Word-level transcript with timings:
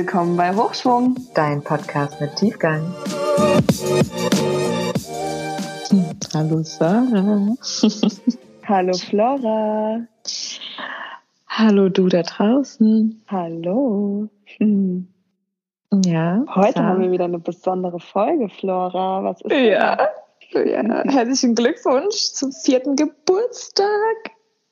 Willkommen 0.00 0.36
bei 0.36 0.54
Hochschwung, 0.54 1.16
dein 1.34 1.60
Podcast 1.60 2.20
mit 2.20 2.36
Tiefgang. 2.36 2.94
Hallo 6.32 6.62
Sarah. 6.62 7.56
Hallo 8.68 8.92
Flora. 8.92 10.06
Hallo 11.48 11.88
du 11.88 12.06
da 12.06 12.22
draußen. 12.22 13.24
Hallo. 13.26 14.28
Hm. 14.58 15.08
Ja. 16.04 16.44
Heute 16.54 16.74
Sarah. 16.74 16.86
haben 16.90 17.02
wir 17.02 17.10
wieder 17.10 17.24
eine 17.24 17.40
besondere 17.40 17.98
Folge, 17.98 18.48
Flora. 18.50 19.24
Was 19.24 19.40
ist 19.40 19.50
ja. 19.50 19.98
ja. 20.54 21.02
Herzlichen 21.08 21.56
Glückwunsch 21.56 22.34
zum 22.34 22.52
vierten 22.52 22.94
Geburtstag. 22.94 23.88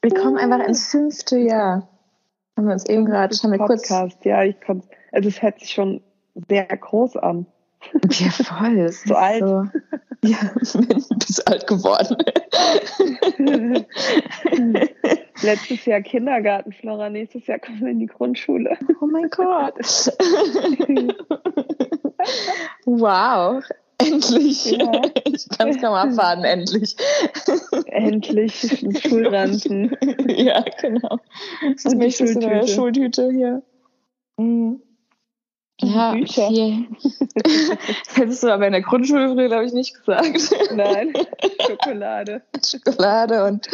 Wir 0.02 0.14
kommen 0.14 0.36
einfach 0.36 0.64
ins 0.64 0.88
fünfte 0.88 1.36
Jahr. 1.36 1.88
Haben 2.56 2.66
wir 2.68 2.74
uns 2.74 2.88
eben 2.88 3.04
gerade 3.04 3.36
schon 3.36 3.50
mal 3.50 3.58
kurz. 3.58 3.88
Ja, 4.22 4.44
ich 4.44 4.60
konnte. 4.60 4.86
Also 5.16 5.30
es 5.30 5.40
hört 5.40 5.58
sich 5.60 5.70
schon 5.70 6.02
sehr 6.50 6.66
groß 6.66 7.16
an. 7.16 7.46
Ja, 8.12 8.28
voll. 8.30 8.78
Es 8.84 9.02
so 9.04 9.14
alt. 9.14 9.40
So, 9.40 9.64
ja, 10.28 10.38
du 10.72 10.86
bist 11.18 11.48
alt 11.48 11.66
geworden. 11.66 12.18
Letztes 15.40 15.86
Jahr 15.86 16.02
Kindergarten, 16.02 16.72
Flora. 16.72 17.08
Nächstes 17.08 17.46
Jahr 17.46 17.58
kommen 17.60 17.80
wir 17.80 17.92
in 17.92 18.00
die 18.00 18.06
Grundschule. 18.06 18.76
Oh 19.00 19.06
mein 19.06 19.30
Gott. 19.30 19.78
wow. 22.84 23.64
Endlich. 23.96 24.66
Ja. 24.66 25.00
Ich 25.24 25.48
kann 25.48 25.70
es 25.70 25.80
kaum 25.80 25.94
abwarten, 25.94 26.44
endlich. 26.44 26.94
Endlich 27.86 28.84
Schulranzen. 29.00 29.96
ja, 30.28 30.62
genau. 30.78 31.20
Das 31.62 31.86
ist 31.86 31.98
die 31.98 32.12
Schultüte. 32.12 32.68
Schultüte 32.68 33.30
hier. 33.32 33.62
Mhm. 34.36 34.82
Ja, 35.80 36.12
Bücher. 36.12 36.48
Viel. 36.48 36.86
Hättest 38.14 38.42
du 38.42 38.52
aber 38.52 38.66
in 38.66 38.72
der 38.72 38.82
Grundschule 38.82 39.28
früher, 39.28 39.48
glaube 39.48 39.66
ich, 39.66 39.72
nicht 39.72 39.94
gesagt. 39.94 40.50
Nein, 40.74 41.12
Schokolade. 41.66 42.42
Schokolade 42.64 43.44
und 43.44 43.68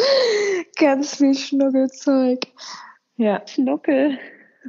ganz 0.78 1.16
viel 1.16 1.34
Schnuckelzeug. 1.34 2.40
Ja. 3.16 3.40
Schnuckel. 3.46 4.18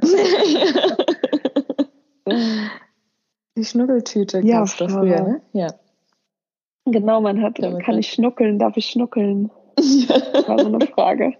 Die 3.56 3.64
Schnuckeltüte 3.64 4.40
ja, 4.40 4.58
gab 4.58 4.66
es 4.66 4.76
doch 4.76 4.90
früher, 4.90 5.22
ne? 5.22 5.42
Ja. 5.52 5.68
Genau, 6.86 7.20
man 7.20 7.42
hat, 7.42 7.58
Damit 7.60 7.84
kann 7.84 7.98
ich 7.98 8.10
schnuckeln, 8.10 8.58
darf 8.58 8.76
ich 8.76 8.86
schnuckeln? 8.86 9.50
Ja. 9.80 10.48
War 10.48 10.58
so 10.60 10.66
eine 10.66 10.86
Frage. 10.86 11.34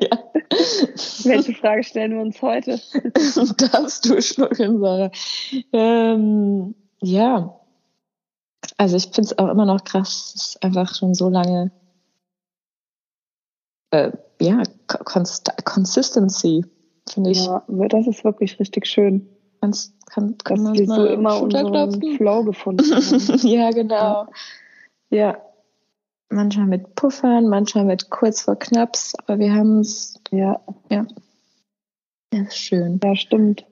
Ja. 0.00 0.18
Welche 1.24 1.54
Frage 1.54 1.84
stellen 1.84 2.12
wir 2.12 2.20
uns 2.20 2.40
heute? 2.42 2.80
Darfst 3.72 4.04
du 4.04 4.20
schnuckeln, 4.20 4.80
Sarah? 4.80 5.10
Ähm, 5.72 6.74
ja. 7.00 7.54
Also 8.76 8.96
ich 8.96 9.04
finde 9.04 9.22
es 9.22 9.38
auch 9.38 9.48
immer 9.48 9.66
noch 9.66 9.84
krass, 9.84 10.32
es 10.34 10.46
ist 10.46 10.62
einfach 10.62 10.94
schon 10.94 11.14
so 11.14 11.28
lange 11.28 11.70
äh, 13.90 14.12
ja, 14.40 14.62
Const 14.86 15.50
Consistency, 15.64 16.64
finde 17.08 17.30
ich. 17.30 17.44
Ja, 17.44 17.64
das 17.88 18.06
ist 18.06 18.24
wirklich 18.24 18.58
richtig 18.60 18.86
schön. 18.86 19.28
Kannst, 19.60 19.94
kann, 20.08 20.36
kann 20.38 20.64
Dass 20.64 20.78
wir 20.78 20.86
so 20.86 21.06
immer 21.06 21.42
unseren 21.42 22.16
Flow 22.16 22.44
gefunden 22.44 22.84
haben. 22.94 23.38
ja, 23.48 23.70
genau. 23.70 24.26
Ja. 25.10 25.38
Manchmal 26.30 26.66
mit 26.66 26.94
Puffern, 26.94 27.48
manchmal 27.48 27.84
mit 27.84 28.10
kurz 28.10 28.42
vor 28.42 28.56
Knaps, 28.56 29.14
aber 29.18 29.38
wir 29.38 29.54
haben 29.54 29.80
es. 29.80 30.20
Ja. 30.30 30.60
Ja. 30.90 31.06
Das 32.30 32.48
ist 32.48 32.58
schön. 32.58 33.00
Ja, 33.02 33.16
stimmt. 33.16 33.66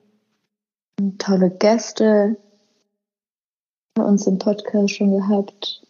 Und 0.99 1.21
tolle 1.21 1.51
Gäste 1.51 2.37
bei 3.93 4.03
uns 4.03 4.25
im 4.27 4.39
Podcast 4.39 4.95
schon 4.95 5.11
gehabt. 5.11 5.83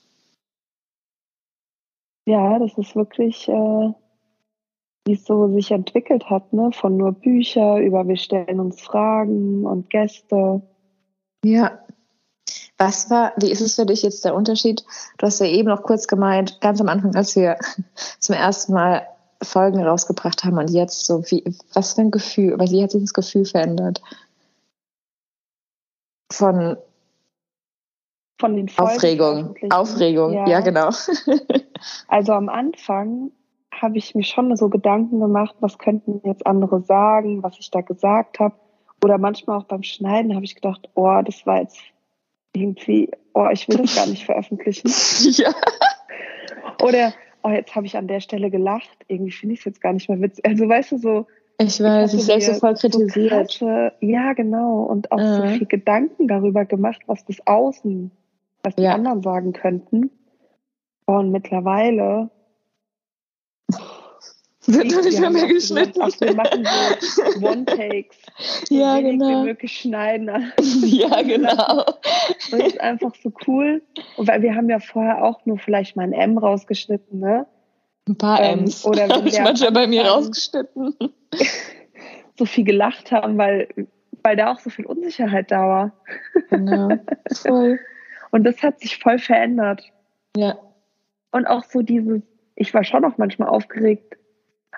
Ja, 2.26 2.60
das 2.60 2.78
ist 2.78 2.96
wirklich, 2.96 3.48
äh, 3.48 3.94
wie 5.06 5.14
es 5.14 5.24
so 5.24 5.48
sich 5.54 5.72
entwickelt 5.72 6.30
hat, 6.30 6.52
ne? 6.52 6.72
Von 6.74 6.98
nur 6.98 7.14
Bücher 7.14 7.80
über 7.80 8.06
wir 8.08 8.18
stellen 8.18 8.60
uns 8.60 8.82
Fragen 8.82 9.66
und 9.66 9.90
Gäste. 9.90 10.62
Ja, 11.46 11.80
was 12.78 13.10
war, 13.10 13.34
wie 13.38 13.52
ist 13.52 13.62
es 13.62 13.76
für 13.76 13.86
dich 13.86 14.04
jetzt 14.04 14.24
der 14.24 14.36
Unterschied? 14.36 14.86
Du 15.18 15.26
hast 15.26 15.40
ja 15.40 15.48
eben 15.48 15.70
noch 15.70 15.84
kurz 15.84 16.08
gemeint, 16.08 16.62
ganz 16.62 16.80
am 16.80 16.90
Anfang, 16.90 17.16
als 17.16 17.36
wir 17.36 17.58
zum 18.20 18.36
ersten 18.36 18.74
Mal 18.74 19.08
Folgen 19.42 19.84
rausgebracht 19.84 20.44
haben 20.44 20.58
und 20.58 20.70
jetzt 20.70 21.06
so, 21.06 21.24
wie, 21.26 21.44
was 21.74 21.94
für 21.94 22.02
ein 22.02 22.12
Gefühl, 22.12 22.54
oder 22.54 22.66
wie 22.66 22.84
hat 22.84 22.92
sich 22.92 23.02
das 23.02 23.14
Gefühl 23.14 23.46
verändert? 23.46 24.02
Von, 26.32 26.78
von 28.40 28.56
den 28.56 28.68
Folgen 28.68 28.92
Aufregung, 28.92 29.56
Aufregung, 29.70 30.34
ja, 30.34 30.48
ja 30.48 30.60
genau. 30.62 30.90
also 32.08 32.34
am 32.34 32.50
Anfang 32.50 33.32
habe 33.72 33.98
ich 33.98 34.16
mir 34.16 34.24
schon 34.24 34.56
so 34.56 34.70
Gedanken 34.70 35.20
gemacht, 35.20 35.56
was 35.60 35.78
könnten 35.78 36.22
jetzt 36.24 36.46
andere 36.46 36.82
sagen, 36.82 37.44
was 37.44 37.58
ich 37.60 37.70
da 37.70 37.82
gesagt 37.82 38.40
habe. 38.40 38.56
Oder 39.04 39.20
manchmal 39.20 39.60
auch 39.60 39.66
beim 39.66 39.84
Schneiden 39.84 40.34
habe 40.34 40.46
ich 40.46 40.56
gedacht, 40.56 40.90
oh, 40.96 41.22
das 41.24 41.46
war 41.46 41.62
jetzt 41.62 41.78
irgendwie, 42.54 43.10
oh, 43.34 43.48
ich 43.52 43.68
will 43.68 43.78
das 43.78 43.96
gar 43.96 44.08
nicht 44.08 44.26
veröffentlichen. 44.26 44.88
ja. 45.42 45.54
Oder, 46.82 47.14
oh, 47.44 47.50
jetzt 47.50 47.76
habe 47.76 47.86
ich 47.86 47.98
an 47.98 48.08
der 48.08 48.20
Stelle 48.20 48.50
gelacht. 48.50 48.98
Irgendwie 49.08 49.32
finde 49.32 49.54
ich 49.54 49.60
es 49.60 49.66
jetzt 49.66 49.82
gar 49.82 49.94
nicht 49.94 50.10
mehr 50.10 50.22
witzig. 50.22 50.46
Also, 50.46 50.68
weißt 50.68 50.92
du, 50.94 50.98
so. 50.98 51.28
Ich 51.60 51.82
weiß, 51.82 52.14
ich 52.14 52.24
selbst 52.24 52.48
so 52.48 52.54
voll 52.54 52.76
kritisiert. 52.76 53.52
So 53.52 53.66
krasse, 53.66 53.94
ja, 54.00 54.34
genau. 54.34 54.84
Und 54.84 55.12
auch 55.12 55.20
ja. 55.20 55.36
so 55.36 55.48
viel 55.58 55.66
Gedanken 55.66 56.28
darüber 56.28 56.66
gemacht, 56.66 57.02
was 57.08 57.26
das 57.26 57.46
Außen, 57.48 58.12
was 58.64 58.76
die 58.76 58.84
ja. 58.84 58.94
anderen 58.94 59.24
sagen 59.24 59.54
könnten. 59.54 60.12
Und 61.06 61.32
mittlerweile 61.32 62.30
wird 64.68 64.92
doch 64.92 65.04
nicht 65.04 65.20
mehr, 65.20 65.30
mehr 65.30 65.48
geschnitten. 65.48 66.02
Ach, 66.02 66.12
wir 66.20 66.36
machen 66.36 66.68
so 67.00 67.24
One-Takes. 67.46 68.18
ja, 68.70 69.00
genau. 69.00 69.30
wie 69.30 69.48
möglich 69.48 69.80
schneiden. 69.80 70.52
ja, 70.84 71.22
genau. 71.22 71.86
Das 72.52 72.60
ist 72.60 72.82
einfach 72.82 73.14
so 73.24 73.32
cool. 73.48 73.82
Und 74.18 74.28
weil 74.28 74.42
wir 74.42 74.56
haben 74.56 74.70
ja 74.70 74.80
vorher 74.80 75.24
auch 75.24 75.46
nur 75.46 75.58
vielleicht 75.58 75.96
mal 75.96 76.04
ein 76.04 76.14
M 76.14 76.38
rausgeschnitten, 76.38 77.20
ne? 77.20 77.48
Ein 78.08 78.18
paar 78.18 78.42
ähm, 78.42 78.60
M's. 78.60 78.86
Oder 78.86 79.08
habe 79.10 79.28
ich 79.28 79.40
manchmal 79.40 79.72
bei 79.72 79.88
mir 79.88 80.06
rausgeschnitten. 80.06 80.96
so 82.38 82.46
viel 82.46 82.64
gelacht 82.64 83.12
haben, 83.12 83.38
weil, 83.38 83.70
weil 84.24 84.36
da 84.36 84.52
auch 84.52 84.60
so 84.60 84.70
viel 84.70 84.86
Unsicherheit 84.86 85.52
da 85.52 85.68
war. 85.68 85.92
Genau. 86.50 86.90
Voll. 87.34 87.80
Und 88.32 88.44
das 88.44 88.62
hat 88.62 88.80
sich 88.80 88.98
voll 88.98 89.20
verändert. 89.20 89.84
Ja. 90.36 90.58
Und 91.32 91.48
auch 91.48 91.64
so 91.64 91.82
dieses, 91.82 92.22
ich 92.56 92.74
war 92.74 92.84
schon 92.84 93.06
auch 93.06 93.18
manchmal 93.18 93.50
aufgeregt, 93.50 94.18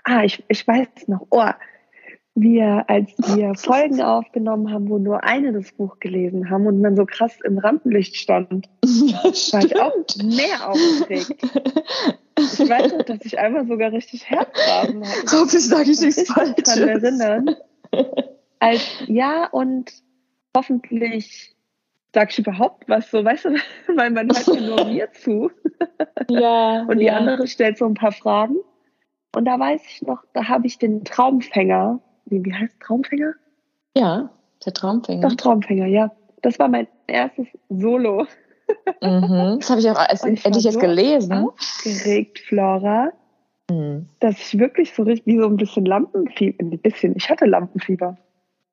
ah, 0.03 0.23
ich, 0.23 0.43
ich 0.47 0.67
weiß 0.67 1.07
noch, 1.07 1.27
oh, 1.29 1.49
wir, 2.35 2.85
als 2.87 3.11
wir 3.35 3.53
Folgen 3.57 4.01
aufgenommen 4.01 4.71
haben, 4.71 4.89
wo 4.89 4.97
nur 4.97 5.23
eine 5.23 5.53
das 5.53 5.71
Buch 5.71 5.99
gelesen 5.99 6.49
haben 6.49 6.67
und 6.67 6.81
man 6.81 6.95
so 6.95 7.05
krass 7.05 7.37
im 7.43 7.57
Rampenlicht 7.57 8.15
stand, 8.15 8.69
ja, 8.85 9.23
war 9.23 9.65
ich 9.65 9.79
auch 9.79 9.93
mehr 10.23 10.69
aufgeregt. 10.69 11.41
Ich 12.37 12.69
weiß 12.69 12.93
noch, 12.93 13.03
dass 13.03 13.25
ich 13.25 13.37
einmal 13.37 13.67
sogar 13.67 13.91
richtig 13.91 14.29
Herzrasen 14.29 15.05
hatte. 15.05 15.31
Hoffentlich 15.31 15.65
sage 15.65 15.91
ich 15.91 15.99
nichts 15.99 16.31
Falsches. 16.31 16.77
Erinnern. 16.77 17.55
Als, 18.59 18.81
ja, 19.07 19.47
und 19.47 19.91
hoffentlich 20.55 21.55
sag 22.13 22.31
ich 22.31 22.39
überhaupt 22.39 22.87
was 22.87 23.11
so, 23.11 23.23
weißt 23.23 23.45
du, 23.45 23.49
weil 23.95 24.11
man 24.11 24.29
hört 24.29 24.47
ja 24.47 24.61
nur 24.61 24.85
mir 24.85 25.11
zu. 25.11 25.51
Ja. 26.29 26.84
Und 26.84 26.99
die 26.99 27.05
ja. 27.05 27.17
andere 27.17 27.47
stellt 27.47 27.78
so 27.78 27.85
ein 27.85 27.93
paar 27.93 28.11
Fragen. 28.11 28.55
Und 29.35 29.46
da 29.46 29.59
weiß 29.59 29.81
ich 29.85 30.02
noch, 30.02 30.23
da 30.34 30.47
habe 30.47 30.67
ich 30.67 30.78
den 30.78 31.03
Traumfänger, 31.03 31.99
wie, 32.26 32.43
wie 32.43 32.53
heißt 32.53 32.79
Traumfänger? 32.79 33.34
Ja, 33.96 34.29
der 34.66 34.73
Traumfänger. 34.73 35.28
Doch, 35.28 35.35
Traumfänger, 35.35 35.85
ja. 35.85 36.11
Das 36.41 36.58
war 36.58 36.67
mein 36.67 36.87
erstes 37.08 37.47
Solo. 37.70 38.26
Mhm. 39.02 39.58
Das 39.59 39.70
habe 39.70 39.79
ich 39.79 39.90
auch 39.90 39.97
als, 39.97 40.23
ich 40.26 40.46
endlich 40.46 40.64
jetzt 40.64 40.76
so 40.76 40.79
gelesen. 40.79 41.34
Aufgeregt, 41.34 42.40
Flora, 42.40 43.11
mhm. 43.70 44.08
dass 44.20 44.37
ich 44.40 44.59
wirklich 44.59 44.93
so 44.93 45.03
richtig 45.03 45.26
wie 45.28 45.40
so 45.40 45.47
ein 45.47 45.58
bisschen 45.58 45.85
Lampenfieber, 45.85 46.64
ein 46.64 46.79
bisschen, 46.79 47.16
ich 47.16 47.29
hatte 47.29 47.46
Lampenfieber. 47.46 48.17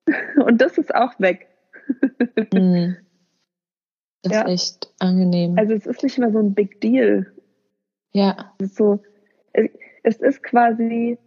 Und 0.45 0.61
das 0.61 0.79
ist 0.79 0.95
auch 0.95 1.19
weg. 1.19 1.49
Mhm. 2.53 2.97
Das 4.23 4.33
ja. 4.33 4.43
ist 4.43 4.49
echt 4.49 4.95
angenehm. 4.99 5.57
Also 5.59 5.75
es 5.75 5.87
ist 5.87 6.03
nicht 6.03 6.19
mehr 6.19 6.33
so 6.33 6.39
ein 6.39 6.55
Big 6.55 6.81
Deal. 6.81 7.33
Ja. 8.13 8.53
Es 8.59 8.71
ist 8.71 8.77
so, 8.77 9.01
es 10.07 10.21
ist 10.21 10.43
quasi 10.45 11.19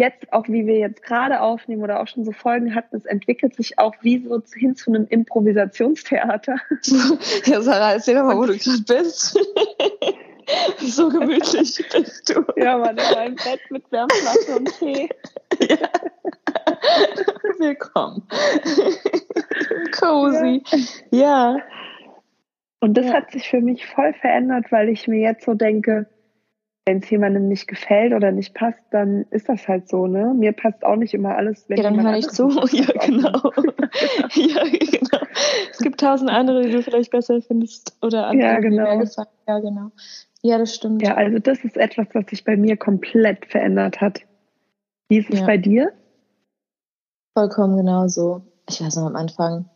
jetzt 0.00 0.32
auch, 0.32 0.48
wie 0.48 0.66
wir 0.66 0.78
jetzt 0.78 1.00
gerade 1.04 1.40
aufnehmen 1.40 1.84
oder 1.84 2.00
auch 2.00 2.08
schon 2.08 2.24
so 2.24 2.32
Folgen 2.32 2.74
hatten, 2.74 2.96
es 2.96 3.04
entwickelt 3.04 3.54
sich 3.54 3.78
auch 3.78 3.94
wie 4.00 4.18
so 4.18 4.42
hin 4.52 4.74
zu 4.74 4.90
einem 4.90 5.06
Improvisationstheater. 5.06 6.56
Ja, 7.46 7.60
Sarah, 7.62 7.92
erzähl 7.92 8.16
doch 8.16 8.24
mal, 8.24 8.36
wo 8.36 8.46
du 8.46 8.58
gerade 8.58 8.82
bist. 8.82 9.38
so 10.80 11.08
gemütlich 11.08 11.84
bist 11.92 12.28
du. 12.30 12.44
Ja, 12.56 12.78
man, 12.78 12.98
in 12.98 13.14
meinem 13.14 13.36
Bett 13.36 13.60
mit 13.70 13.90
Wärmflasche 13.92 14.56
und 14.56 14.76
Tee. 14.76 15.08
Ja. 15.60 15.88
Willkommen. 17.60 18.26
Cozy. 19.96 20.64
Ja. 21.12 21.58
Und 22.80 22.94
das 22.94 23.06
Ja. 23.06 23.12
hat 23.14 23.30
sich 23.30 23.48
für 23.48 23.60
mich 23.60 23.86
voll 23.86 24.12
verändert, 24.14 24.72
weil 24.72 24.88
ich 24.88 25.06
mir 25.06 25.20
jetzt 25.20 25.44
so 25.44 25.54
denke, 25.54 26.08
wenn 26.86 26.98
es 26.98 27.08
jemandem 27.08 27.48
nicht 27.48 27.66
gefällt 27.66 28.12
oder 28.12 28.30
nicht 28.30 28.54
passt, 28.54 28.82
dann 28.90 29.24
ist 29.30 29.48
das 29.48 29.66
halt 29.68 29.88
so, 29.88 30.06
ne? 30.06 30.34
Mir 30.34 30.52
passt 30.52 30.84
auch 30.84 30.96
nicht 30.96 31.14
immer 31.14 31.34
alles, 31.36 31.64
wenn 31.68 31.78
Ja, 31.78 31.84
dann 31.84 31.94
jemand 31.94 32.08
hör 32.08 32.16
nicht 32.16 32.32
zu. 32.32 32.48
Ja, 32.72 32.86
genau. 33.06 33.52
ja, 34.34 34.64
genau. 34.64 35.26
Es 35.70 35.78
gibt 35.78 36.00
tausend 36.00 36.30
andere, 36.30 36.62
die 36.62 36.70
du 36.72 36.82
vielleicht 36.82 37.10
besser 37.10 37.40
findest 37.40 37.96
oder 38.02 38.26
andere, 38.26 38.48
Ja, 38.48 38.56
die 38.56 38.68
genau. 38.68 38.82
mehr 38.82 38.98
gefallen. 38.98 39.28
Ja, 39.48 39.58
genau. 39.60 39.90
Ja, 40.42 40.58
das 40.58 40.74
stimmt. 40.74 41.00
Ja, 41.02 41.14
also 41.14 41.38
das 41.38 41.64
ist 41.64 41.78
etwas, 41.78 42.06
was 42.12 42.26
sich 42.26 42.44
bei 42.44 42.56
mir 42.56 42.76
komplett 42.76 43.46
verändert 43.46 44.02
hat. 44.02 44.20
Wie 45.08 45.16
ist 45.18 45.30
es 45.30 45.40
Ja. 45.40 45.46
bei 45.46 45.56
dir? 45.56 45.92
Vollkommen 47.36 47.78
genauso. 47.78 48.42
Ich 48.68 48.82
weiß 48.82 48.96
noch 48.96 49.06
am 49.06 49.16
Anfang, 49.16 49.70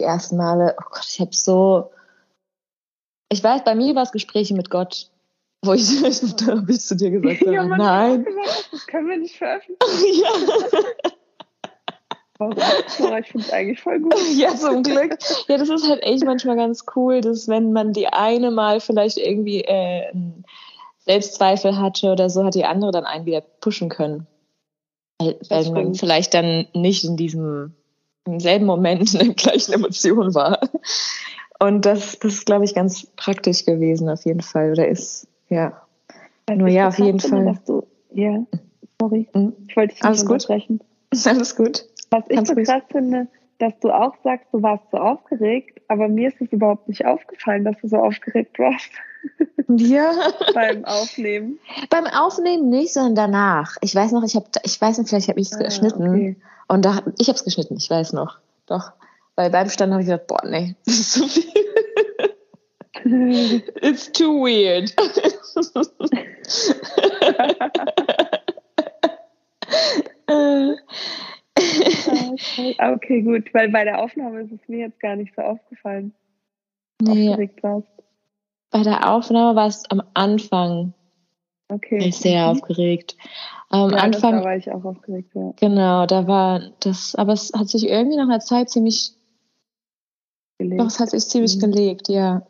die 0.00 0.04
ersten 0.04 0.36
Male, 0.36 0.76
oh 0.78 0.84
Gott, 0.90 1.06
ich 1.08 1.20
habe 1.20 1.34
so. 1.34 1.90
Ich 3.30 3.42
weiß, 3.42 3.64
bei 3.64 3.74
mir 3.74 3.96
war 3.96 4.04
es 4.04 4.12
Gespräche 4.12 4.54
mit 4.54 4.70
Gott, 4.70 5.10
wo 5.62 5.72
ich, 5.72 6.02
ich 6.04 6.80
zu 6.80 6.96
dir 6.96 7.10
gesagt, 7.10 7.42
Ja, 7.42 7.58
habe, 7.58 7.68
Mann, 7.68 7.78
nein. 7.78 8.26
Das 8.70 8.86
können 8.86 9.08
wir 9.08 9.18
nicht 9.18 9.36
veröffentlichen. 9.36 10.22
ja. 10.22 11.10
Warum? 12.38 12.54
Aber 12.54 13.18
ich 13.18 13.26
finde 13.26 13.46
es 13.46 13.52
eigentlich 13.52 13.80
voll 13.80 13.98
gut. 14.00 14.14
ja, 14.36 14.54
zum 14.54 14.84
Glück. 14.84 15.18
Ja, 15.48 15.58
das 15.58 15.68
ist 15.68 15.88
halt 15.88 16.02
echt 16.02 16.24
manchmal 16.24 16.56
ganz 16.56 16.84
cool, 16.94 17.20
dass 17.20 17.48
wenn 17.48 17.72
man 17.72 17.92
die 17.92 18.06
eine 18.06 18.52
mal 18.52 18.80
vielleicht 18.80 19.18
irgendwie 19.18 19.64
äh, 19.64 20.12
Selbstzweifel 20.98 21.78
hatte 21.78 22.12
oder 22.12 22.30
so, 22.30 22.44
hat 22.44 22.54
die 22.54 22.64
andere 22.64 22.92
dann 22.92 23.06
einen 23.06 23.26
wieder 23.26 23.40
pushen 23.40 23.88
können. 23.88 24.26
Weil, 25.20 25.36
weil 25.48 25.70
man 25.72 25.94
vielleicht 25.94 26.32
dann 26.34 26.68
nicht 26.74 27.02
in 27.02 27.16
diesem 27.16 27.74
im 28.24 28.40
selben 28.40 28.66
Moment 28.66 29.14
in 29.14 29.20
der 29.20 29.34
gleichen 29.34 29.72
Emotion 29.72 30.34
war. 30.34 30.60
Und 31.58 31.86
das, 31.86 32.18
das 32.20 32.34
ist, 32.34 32.46
glaube 32.46 32.64
ich, 32.64 32.74
ganz 32.74 33.06
praktisch 33.16 33.64
gewesen, 33.64 34.08
auf 34.08 34.24
jeden 34.24 34.42
Fall. 34.42 34.70
Oder 34.72 34.86
ist, 34.86 35.26
ja. 35.48 35.82
Was 36.46 36.56
Nur 36.56 36.68
ja, 36.68 36.88
auf 36.88 36.98
jeden 36.98 37.20
finde, 37.20 37.36
Fall. 37.36 37.54
Dass 37.54 37.64
du, 37.64 37.86
ja, 38.12 38.42
sorry, 39.00 39.28
Hm. 39.34 39.52
ich 39.68 39.76
wollte 39.76 39.94
dich 39.94 40.02
nicht 40.02 40.04
Alles 40.06 40.24
gut? 40.24 40.32
unterbrechen. 40.34 40.80
Alles 41.26 41.56
gut. 41.56 41.84
Was 42.10 42.24
ich 42.28 42.36
Ganz 42.36 42.48
so 42.48 42.54
ruhig. 42.54 42.66
krass 42.68 42.82
finde, 42.90 43.26
dass 43.58 43.72
du 43.80 43.90
auch 43.90 44.14
sagst, 44.24 44.46
du 44.52 44.62
warst 44.62 44.84
so 44.92 44.98
aufgeregt, 44.98 45.80
aber 45.88 46.08
mir 46.08 46.28
ist 46.28 46.40
es 46.40 46.50
überhaupt 46.52 46.88
nicht 46.88 47.04
aufgefallen, 47.04 47.64
dass 47.64 47.76
du 47.82 47.88
so 47.88 47.96
aufgeregt 47.96 48.58
warst 48.58 48.90
Ja. 49.68 50.12
beim 50.54 50.84
Aufnehmen. 50.84 51.58
Beim 51.90 52.06
Aufnehmen 52.06 52.70
nicht, 52.70 52.92
sondern 52.94 53.14
danach. 53.14 53.76
Ich 53.82 53.94
weiß 53.94 54.12
noch, 54.12 54.22
ich 54.22 54.36
habe, 54.36 54.46
ich 54.62 54.80
weiß 54.80 54.96
nicht, 54.98 55.10
vielleicht 55.10 55.28
habe 55.28 55.40
ich 55.40 55.48
es 55.50 55.56
Ah, 55.58 55.64
geschnitten. 55.64 56.08
okay. 56.08 56.36
Und 56.68 56.84
da, 56.84 57.02
ich 57.18 57.28
habe 57.28 57.36
es 57.36 57.44
geschnitten, 57.44 57.76
ich 57.76 57.90
weiß 57.90 58.12
noch. 58.14 58.38
Doch. 58.66 58.92
Weil 59.36 59.50
beim 59.50 59.68
Stand 59.68 59.92
habe 59.92 60.02
ich 60.02 60.06
gesagt, 60.08 60.26
boah, 60.28 60.40
nee, 60.46 60.74
das 60.86 60.94
ist 60.98 61.12
zu 61.12 61.28
viel. 61.28 61.44
It's 63.82 64.10
too 64.12 64.42
weird. 64.44 64.94
Okay, 72.78 73.22
gut, 73.22 73.52
weil 73.52 73.68
bei 73.70 73.84
der 73.84 74.00
Aufnahme 74.00 74.42
ist 74.42 74.52
es 74.52 74.68
mir 74.68 74.78
jetzt 74.78 75.00
gar 75.00 75.16
nicht 75.16 75.34
so 75.34 75.42
aufgefallen, 75.42 76.12
nee, 77.02 77.30
aufgeregt 77.30 77.62
warst. 77.62 77.88
bei 78.70 78.82
der 78.82 79.12
Aufnahme 79.12 79.56
war 79.56 79.66
es 79.66 79.84
am 79.90 80.02
Anfang 80.14 80.94
Okay. 81.70 82.08
ich 82.08 82.16
sehr 82.16 82.46
Mhm. 82.46 82.52
aufgeregt. 82.52 83.14
Am 83.68 83.90
ja, 83.90 83.98
Anfang, 83.98 84.32
Das, 84.32 84.42
da 84.42 84.44
war 84.44 84.56
ich 84.56 84.72
auch 84.72 84.84
aufgeregt, 84.84 85.30
ja. 85.34 85.52
genau, 85.56 86.06
da 86.06 86.26
war 86.26 86.60
das, 86.80 87.14
aber 87.14 87.34
es 87.34 87.52
hat 87.54 87.68
sich 87.68 87.86
irgendwie 87.88 88.16
nach 88.16 88.28
einer 88.28 88.40
Zeit 88.40 88.70
ziemlich 88.70 89.12
Gelegt. 90.58 90.80
Doch, 90.80 90.86
es 90.86 90.98
hat 90.98 91.10
sich 91.10 91.28
ziemlich 91.28 91.56
Mhm. 91.56 91.60
gelegt, 91.60 92.08
ja. 92.08 92.42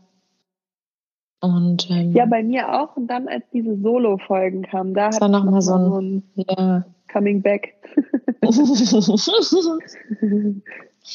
Und 1.40 1.88
ähm, 1.90 2.12
Ja, 2.14 2.26
bei 2.26 2.42
mir 2.42 2.80
auch. 2.80 2.96
Und 2.96 3.06
dann, 3.08 3.28
als 3.28 3.44
diese 3.52 3.76
Solo-Folgen 3.80 4.62
kamen, 4.62 4.94
da 4.94 5.06
hat 5.06 5.20
noch 5.30 5.44
mal 5.44 5.62
so 5.62 5.74
ein- 5.74 6.16
ein 6.36 6.44
ja. 6.48 6.84
Coming 7.12 7.40
Back. 7.42 7.74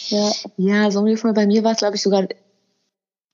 ja, 0.10 0.32
ja, 0.58 0.92
so 0.92 1.00
ungefähr. 1.00 1.34
Bei 1.34 1.46
mir 1.48 1.64
war 1.64 1.72
es, 1.74 1.78
glaube 1.80 1.96
ich, 1.96 2.02
sogar 2.02 2.28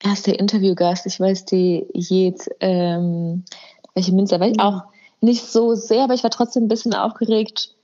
erst 0.04 0.28
der 0.28 0.40
Interviewgast. 0.40 1.06
Ich 1.06 1.20
weiß, 1.20 1.46
die 1.46 1.86
jetzt, 1.94 2.50
ähm, 2.60 3.44
welche 3.94 4.14
Münster 4.14 4.40
war 4.40 4.48
ich 4.48 4.58
Mhm. 4.58 4.62
auch 4.64 4.84
nicht 5.22 5.46
so 5.46 5.76
sehr, 5.76 6.04
aber 6.04 6.14
ich 6.14 6.24
war 6.24 6.30
trotzdem 6.32 6.64
ein 6.66 6.70
bisschen 6.70 6.94
aufgeregt, 6.94 7.76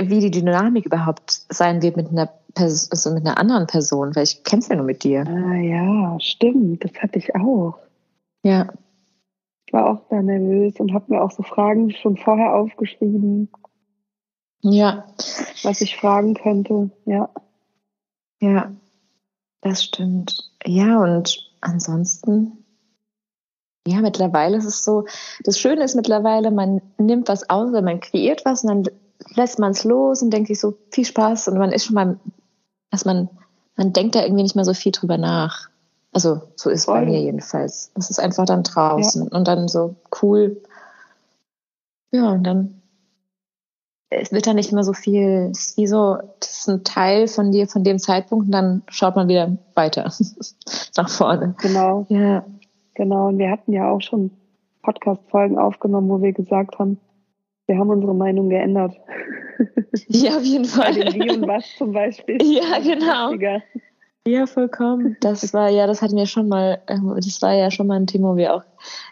wie 0.00 0.20
die 0.20 0.30
Dynamik 0.30 0.86
überhaupt 0.86 1.42
sein 1.48 1.82
wird 1.82 1.96
mit 1.96 2.08
einer, 2.10 2.32
Pers 2.54 2.90
also 2.90 3.12
mit 3.12 3.26
einer 3.26 3.38
anderen 3.38 3.66
Person, 3.66 4.14
weil 4.14 4.24
ich 4.24 4.44
kenn's 4.44 4.68
ja 4.68 4.76
nur 4.76 4.84
mit 4.84 5.04
dir. 5.04 5.24
ah, 5.26 5.54
ja, 5.54 6.18
stimmt. 6.20 6.84
Das 6.84 6.92
hatte 7.02 7.18
ich 7.18 7.34
auch. 7.34 7.78
Ja, 8.42 8.72
Ich 9.66 9.72
war 9.72 9.86
auch 9.86 10.08
da 10.10 10.20
nervös 10.20 10.80
und 10.80 10.92
habe 10.92 11.12
mir 11.12 11.22
auch 11.22 11.30
so 11.30 11.42
Fragen 11.42 11.90
schon 11.90 12.16
vorher 12.16 12.54
aufgeschrieben, 12.54 13.48
ja, 14.62 15.06
was 15.62 15.80
ich 15.80 15.96
fragen 15.96 16.34
könnte. 16.34 16.90
Ja. 17.04 17.30
ja, 18.40 18.72
das 19.60 19.84
stimmt. 19.84 20.52
Ja, 20.64 21.00
und 21.00 21.52
ansonsten, 21.60 22.64
ja, 23.86 24.00
mittlerweile 24.00 24.56
ist 24.56 24.64
es 24.64 24.84
so, 24.84 25.06
das 25.44 25.58
Schöne 25.58 25.82
ist 25.84 25.96
mittlerweile, 25.96 26.50
man 26.50 26.80
nimmt 26.98 27.28
was 27.28 27.50
aus, 27.50 27.72
man 27.72 28.00
kreiert 28.00 28.44
was 28.44 28.62
und 28.62 28.68
dann 28.68 28.94
lässt 29.34 29.58
man 29.58 29.72
es 29.72 29.84
los 29.84 30.22
und 30.22 30.30
denkt 30.30 30.48
sich 30.48 30.60
so, 30.60 30.74
viel 30.90 31.04
Spaß 31.04 31.48
und 31.48 31.58
man 31.58 31.72
ist 31.72 31.84
schon 31.86 31.94
mal, 31.94 32.18
dass 32.90 33.04
man, 33.04 33.28
man 33.76 33.92
denkt 33.92 34.14
da 34.14 34.22
irgendwie 34.22 34.42
nicht 34.42 34.56
mehr 34.56 34.64
so 34.64 34.74
viel 34.74 34.92
drüber 34.92 35.18
nach. 35.18 35.68
Also 36.12 36.42
so 36.56 36.68
ist 36.68 36.86
bei 36.86 37.00
Voll. 37.00 37.06
mir 37.06 37.20
jedenfalls. 37.20 37.90
Das 37.94 38.10
ist 38.10 38.18
einfach 38.18 38.44
dann 38.44 38.62
draußen 38.62 39.28
und 39.28 39.48
dann 39.48 39.68
so 39.68 39.96
cool. 40.20 40.60
Ja, 42.10 42.32
und 42.32 42.44
dann 42.44 42.82
es 44.20 44.32
wird 44.32 44.46
dann 44.46 44.56
nicht 44.56 44.72
mehr 44.72 44.84
so 44.84 44.92
viel, 44.92 45.48
es 45.52 45.68
ist 45.68 45.76
wie 45.78 45.86
so, 45.86 46.18
das 46.40 46.60
ist 46.60 46.68
ein 46.68 46.84
Teil 46.84 47.28
von 47.28 47.50
dir 47.50 47.66
von 47.66 47.82
dem 47.84 47.98
Zeitpunkt 47.98 48.46
und 48.46 48.52
dann 48.52 48.82
schaut 48.88 49.16
man 49.16 49.28
wieder 49.28 49.56
weiter 49.74 50.12
nach 50.96 51.08
vorne. 51.08 51.54
Genau, 51.60 52.06
Ja, 52.08 52.44
genau. 52.94 53.28
Und 53.28 53.38
wir 53.38 53.50
hatten 53.50 53.72
ja 53.72 53.90
auch 53.90 54.00
schon 54.00 54.30
Podcast-Folgen 54.82 55.58
aufgenommen, 55.58 56.08
wo 56.08 56.20
wir 56.20 56.32
gesagt 56.32 56.78
haben, 56.78 56.98
wir 57.66 57.78
haben 57.78 57.90
unsere 57.90 58.14
Meinung 58.14 58.48
geändert. 58.48 58.94
ja 60.08 60.36
auf 60.36 60.42
jeden 60.44 60.64
Bei 60.64 60.92
Fall. 60.92 60.94
dem 60.94 61.14
Wie 61.14 61.30
und 61.30 61.46
Was 61.46 61.64
zum 61.76 61.92
Beispiel. 61.92 62.38
Ja, 62.42 62.78
genau. 62.78 63.30
Wichtiger. 63.32 63.62
Ja, 64.26 64.46
vollkommen. 64.46 65.16
Das 65.20 65.52
war 65.52 65.68
ja, 65.68 65.86
das 65.88 66.00
hatten 66.00 66.16
wir 66.16 66.26
schon 66.26 66.48
mal, 66.48 66.80
ähm, 66.86 67.12
das 67.16 67.42
war 67.42 67.54
ja 67.54 67.70
schon 67.72 67.88
mal 67.88 67.96
ein 67.96 68.06
Thema, 68.06 68.30
wo 68.32 68.36
wir 68.36 68.54
auch 68.54 68.62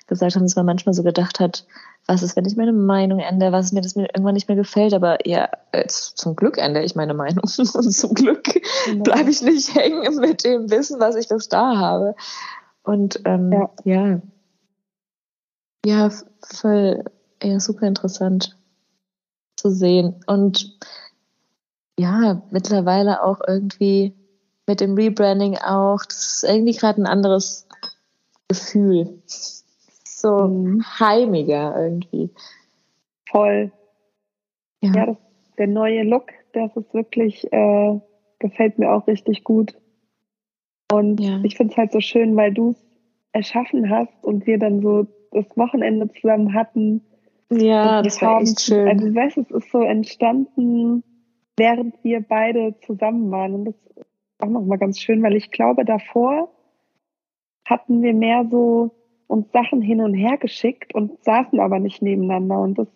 gesagt 0.07 0.37
haben, 0.37 0.45
dass 0.45 0.55
man 0.55 0.67
manchmal 0.67 0.95
so 0.95 1.03
gedacht 1.03 1.41
hat, 1.41 1.67
was 2.07 2.23
ist, 2.23 2.37
wenn 2.37 2.45
ich 2.45 2.57
meine 2.57 2.73
Meinung 2.73 3.19
ändere, 3.19 3.51
was 3.53 3.67
ist 3.67 3.73
mir, 3.73 3.81
das 3.83 3.97
mir 3.97 4.05
irgendwann 4.15 4.35
nicht 4.35 4.49
mehr 4.49 4.57
gefällt, 4.57 4.95
aber 4.95 5.19
ja, 5.27 5.49
jetzt, 5.75 6.17
zum 6.17 6.35
Glück 6.37 6.59
ändere 6.59 6.85
ich 6.85 6.95
meine 6.95 7.15
Meinung 7.15 7.43
und 7.43 7.93
zum 7.93 8.15
Glück 8.15 8.45
Genau. 8.87 9.03
bleibe 9.03 9.31
ich 9.31 9.43
nicht 9.43 9.75
hängen 9.75 10.17
mit 10.21 10.45
dem 10.45 10.71
Wissen, 10.71 11.01
was 11.01 11.17
ich 11.17 11.29
bis 11.29 11.49
da 11.49 11.77
habe. 11.77 12.15
Und 12.85 13.21
ähm, 13.25 13.53
Ja. 13.53 13.71
ja, 13.85 14.21
ja, 15.85 16.11
voll, 16.43 17.05
ja, 17.43 17.61
super 17.61 17.87
interessant 17.87 18.57
zu 19.57 19.71
sehen. 19.71 20.23
Und 20.27 20.77
ja, 21.99 22.43
mittlerweile 22.51 23.23
auch 23.23 23.41
irgendwie 23.47 24.15
mit 24.67 24.81
dem 24.81 24.95
Rebranding 24.95 25.57
auch, 25.59 26.05
das 26.07 26.43
ist 26.43 26.45
irgendwie 26.45 26.73
gerade 26.77 27.03
ein 27.03 27.07
anderes 27.07 27.67
Gefühl. 28.49 29.21
So 30.05 30.49
Mhm. 30.49 30.83
heimiger 30.99 31.75
irgendwie. 31.77 32.31
Voll. 33.29 33.71
Ja, 34.81 34.95
Ja, 34.95 35.07
das, 35.07 35.17
der 35.59 35.67
neue 35.67 36.03
Look, 36.05 36.33
das 36.53 36.75
ist 36.77 36.93
wirklich, 36.95 37.53
äh, 37.53 38.01
gefällt 38.39 38.79
mir 38.79 38.93
auch 38.93 39.07
richtig 39.07 39.45
gut. 39.45 39.75
Und 40.93 41.21
Ja. 41.21 41.41
ich 41.43 41.57
finde 41.57 41.73
es 41.73 41.77
halt 41.77 41.93
so 41.93 42.01
schön, 42.01 42.37
weil 42.37 42.53
du 42.53 42.71
es 42.71 42.85
erschaffen 43.33 43.91
hast 43.91 44.25
und 44.25 44.47
wir 44.47 44.59
dann 44.59 44.83
so 44.83 45.07
das 45.31 45.47
Wochenende 45.57 46.09
zusammen 46.21 46.55
hatten. 46.55 47.03
Ja 47.51 48.03
das 48.03 48.21
war 48.23 48.31
Farben- 48.31 48.47
echt 48.47 48.61
schön. 48.61 48.89
Also, 48.89 49.07
du 49.07 49.15
weißt, 49.15 49.37
es 49.39 49.51
ist 49.51 49.71
so 49.71 49.83
entstanden, 49.83 51.03
während 51.57 52.03
wir 52.05 52.21
beide 52.21 52.75
zusammen 52.87 53.31
waren. 53.31 53.55
Und 53.55 53.65
das 53.67 53.75
ist 53.97 54.07
auch 54.39 54.49
nochmal 54.49 54.79
ganz 54.79 54.99
schön, 55.01 55.23
weil 55.23 55.37
ich 55.37 55.51
glaube, 55.51 55.85
davor 55.85 56.51
hatten 57.67 58.03
wir 58.03 58.15
mehr 58.15 58.47
so 58.51 58.93
uns 59.27 59.51
Sachen 59.53 59.81
hin 59.81 60.01
und 60.01 60.15
her 60.15 60.39
geschickt 60.39 60.95
und 60.95 61.23
saßen 61.25 61.61
aber 61.61 61.79
nicht 61.79 62.03
nebeneinander. 62.03 62.59
Und 62.61 62.79
das 62.79 62.89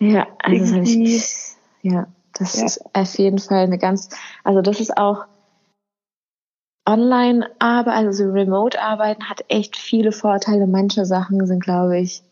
Ja, 0.00 0.26
also 0.42 0.76
das 0.76 0.88
ich, 0.90 1.56
ja, 1.82 2.06
das 2.36 2.58
Ja. 2.60 2.66
ist 2.66 2.84
auf 2.94 3.14
jeden 3.14 3.38
Fall 3.38 3.64
eine 3.64 3.78
ganz, 3.78 4.10
also 4.42 4.60
das 4.60 4.80
ist 4.80 4.96
auch 4.98 5.26
Online-Arbeit, 6.86 7.94
also 7.94 8.24
so 8.24 8.30
Remote-Arbeiten 8.30 9.30
hat 9.30 9.44
echt 9.48 9.76
viele 9.76 10.12
Vorteile. 10.12 10.66
Manche 10.66 11.06
Sachen 11.06 11.46
sind, 11.46 11.60
glaube 11.62 11.98
ich, 11.98 12.22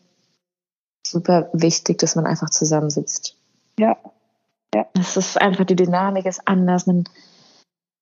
super 1.13 1.49
wichtig, 1.53 1.99
dass 1.99 2.15
man 2.15 2.25
einfach 2.25 2.49
zusammensitzt. 2.49 3.37
Ja, 3.79 3.97
Ja. 4.73 4.87
Das 4.93 5.17
ist 5.17 5.39
einfach, 5.39 5.65
die 5.65 5.75
Dynamik 5.75 6.25
ist 6.25 6.41
anders. 6.45 6.87
Man, 6.87 7.03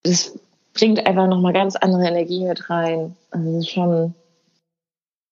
das 0.04 0.40
bringt 0.74 1.06
einfach 1.06 1.28
nochmal 1.28 1.54
ganz 1.54 1.76
andere 1.76 2.08
Energie 2.08 2.46
mit 2.46 2.70
rein. 2.70 3.16
Also 3.32 3.62
schon, 3.62 4.14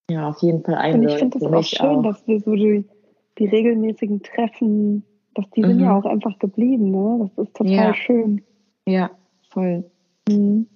ja, 0.09 0.29
auf 0.29 0.41
jeden 0.41 0.63
Fall 0.63 0.75
ein. 0.75 0.95
Und 0.95 1.09
ich 1.09 1.15
finde 1.15 1.37
es 1.37 1.43
auch 1.43 1.63
schön, 1.63 1.87
auch. 1.87 2.03
dass 2.03 2.27
wir 2.27 2.39
so 2.41 2.55
die, 2.55 2.85
die 3.37 3.45
regelmäßigen 3.45 4.21
Treffen, 4.21 5.05
dass 5.35 5.49
die 5.51 5.61
mhm. 5.61 5.67
sind 5.67 5.79
ja 5.79 5.91
mhm. 5.91 5.97
auch 5.97 6.05
einfach 6.05 6.37
geblieben, 6.39 6.91
ne? 6.91 7.29
Das 7.35 7.47
ist 7.47 7.55
total 7.55 7.73
ja. 7.73 7.93
schön. 7.93 8.41
Ja, 8.87 9.11
voll. 9.49 9.89
Mhm. 10.27 10.67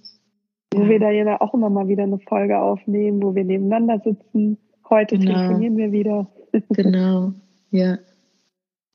Wo 0.73 0.87
wir 0.87 0.99
da 0.99 1.11
ja 1.11 1.39
auch 1.39 1.53
immer 1.53 1.69
mal 1.69 1.87
wieder 1.87 2.03
eine 2.03 2.19
Folge 2.19 2.59
aufnehmen, 2.59 3.21
wo 3.21 3.35
wir 3.35 3.43
nebeneinander 3.43 3.99
sitzen. 4.03 4.57
Heute 4.89 5.17
genau. 5.17 5.33
telefonieren 5.33 5.77
wir 5.77 5.91
wieder. 5.91 6.27
Genau, 6.69 7.33
ja. 7.71 7.97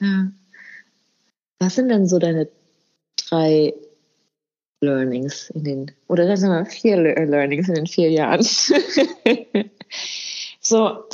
Ja. 0.00 0.30
Was 1.58 1.74
sind 1.74 1.88
denn 1.88 2.06
so 2.06 2.18
deine 2.18 2.48
drei 3.16 3.74
Learnings 4.80 5.50
in 5.50 5.64
den, 5.64 5.90
oder 6.06 6.26
dann 6.26 6.36
sagen 6.36 6.64
wir 6.64 6.66
vier 6.66 6.96
Learnings 6.96 7.68
in 7.68 7.74
den 7.74 7.86
vier 7.86 8.10
Jahren? 8.10 8.42
so, 10.60 11.04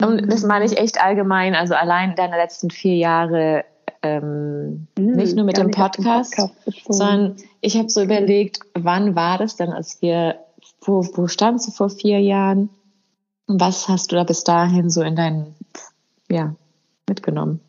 und 0.00 0.32
das 0.32 0.42
meine 0.44 0.64
ich 0.64 0.78
echt 0.78 1.00
allgemein, 1.00 1.54
also 1.54 1.74
allein 1.74 2.16
deine 2.16 2.36
letzten 2.36 2.70
vier 2.70 2.96
Jahre, 2.96 3.64
ähm, 4.02 4.88
mhm, 4.98 5.12
nicht 5.12 5.36
nur 5.36 5.44
mit 5.44 5.58
dem 5.58 5.70
Podcast, 5.70 6.36
Podcast 6.36 6.84
sondern 6.88 7.36
ich 7.60 7.76
habe 7.76 7.90
so 7.90 8.02
überlegt, 8.02 8.60
wann 8.74 9.14
war 9.14 9.38
das 9.38 9.56
denn, 9.56 9.70
als 9.70 10.00
wir, 10.00 10.38
wo, 10.80 11.06
wo 11.14 11.28
standst 11.28 11.68
du 11.68 11.72
vor 11.72 11.90
vier 11.90 12.20
Jahren? 12.20 12.70
Was 13.46 13.88
hast 13.88 14.12
du 14.12 14.16
da 14.16 14.24
bis 14.24 14.44
dahin 14.44 14.90
so 14.90 15.02
in 15.02 15.16
deinen, 15.16 15.54
ja, 16.30 16.54
mitgenommen? 17.08 17.60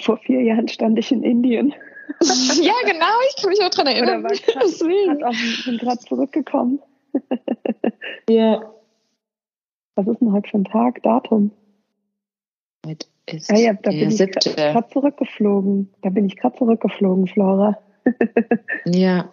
Vor 0.00 0.18
vier 0.18 0.42
Jahren 0.42 0.68
stand 0.68 0.98
ich 0.98 1.12
in 1.12 1.22
Indien. 1.22 1.68
ja, 2.20 2.72
genau, 2.84 3.14
ich 3.28 3.40
kann 3.40 3.50
mich 3.50 3.62
auch 3.62 3.70
daran 3.70 3.92
erinnern. 3.92 4.20
Oder 4.20 4.30
war 4.30 5.16
grad, 5.16 5.34
ich 5.34 5.64
bin 5.64 5.78
gerade 5.78 5.98
zurückgekommen. 6.00 6.80
ja. 8.28 8.74
Was 9.94 10.06
ist 10.08 10.20
denn 10.20 10.32
heute 10.32 10.50
für 10.50 10.58
ein 10.58 10.64
Tag, 10.64 11.02
Datum? 11.02 11.52
Heute 12.84 13.06
ist 13.26 13.50
ah, 13.50 13.56
ja, 13.56 13.72
da 13.74 13.90
bin 13.90 14.10
ich 14.10 14.18
gerade 14.18 14.88
zurückgeflogen. 14.88 15.94
Da 16.02 16.10
bin 16.10 16.26
ich 16.26 16.36
gerade 16.36 16.56
zurückgeflogen, 16.56 17.26
Flora. 17.28 17.78
ja. 18.84 19.32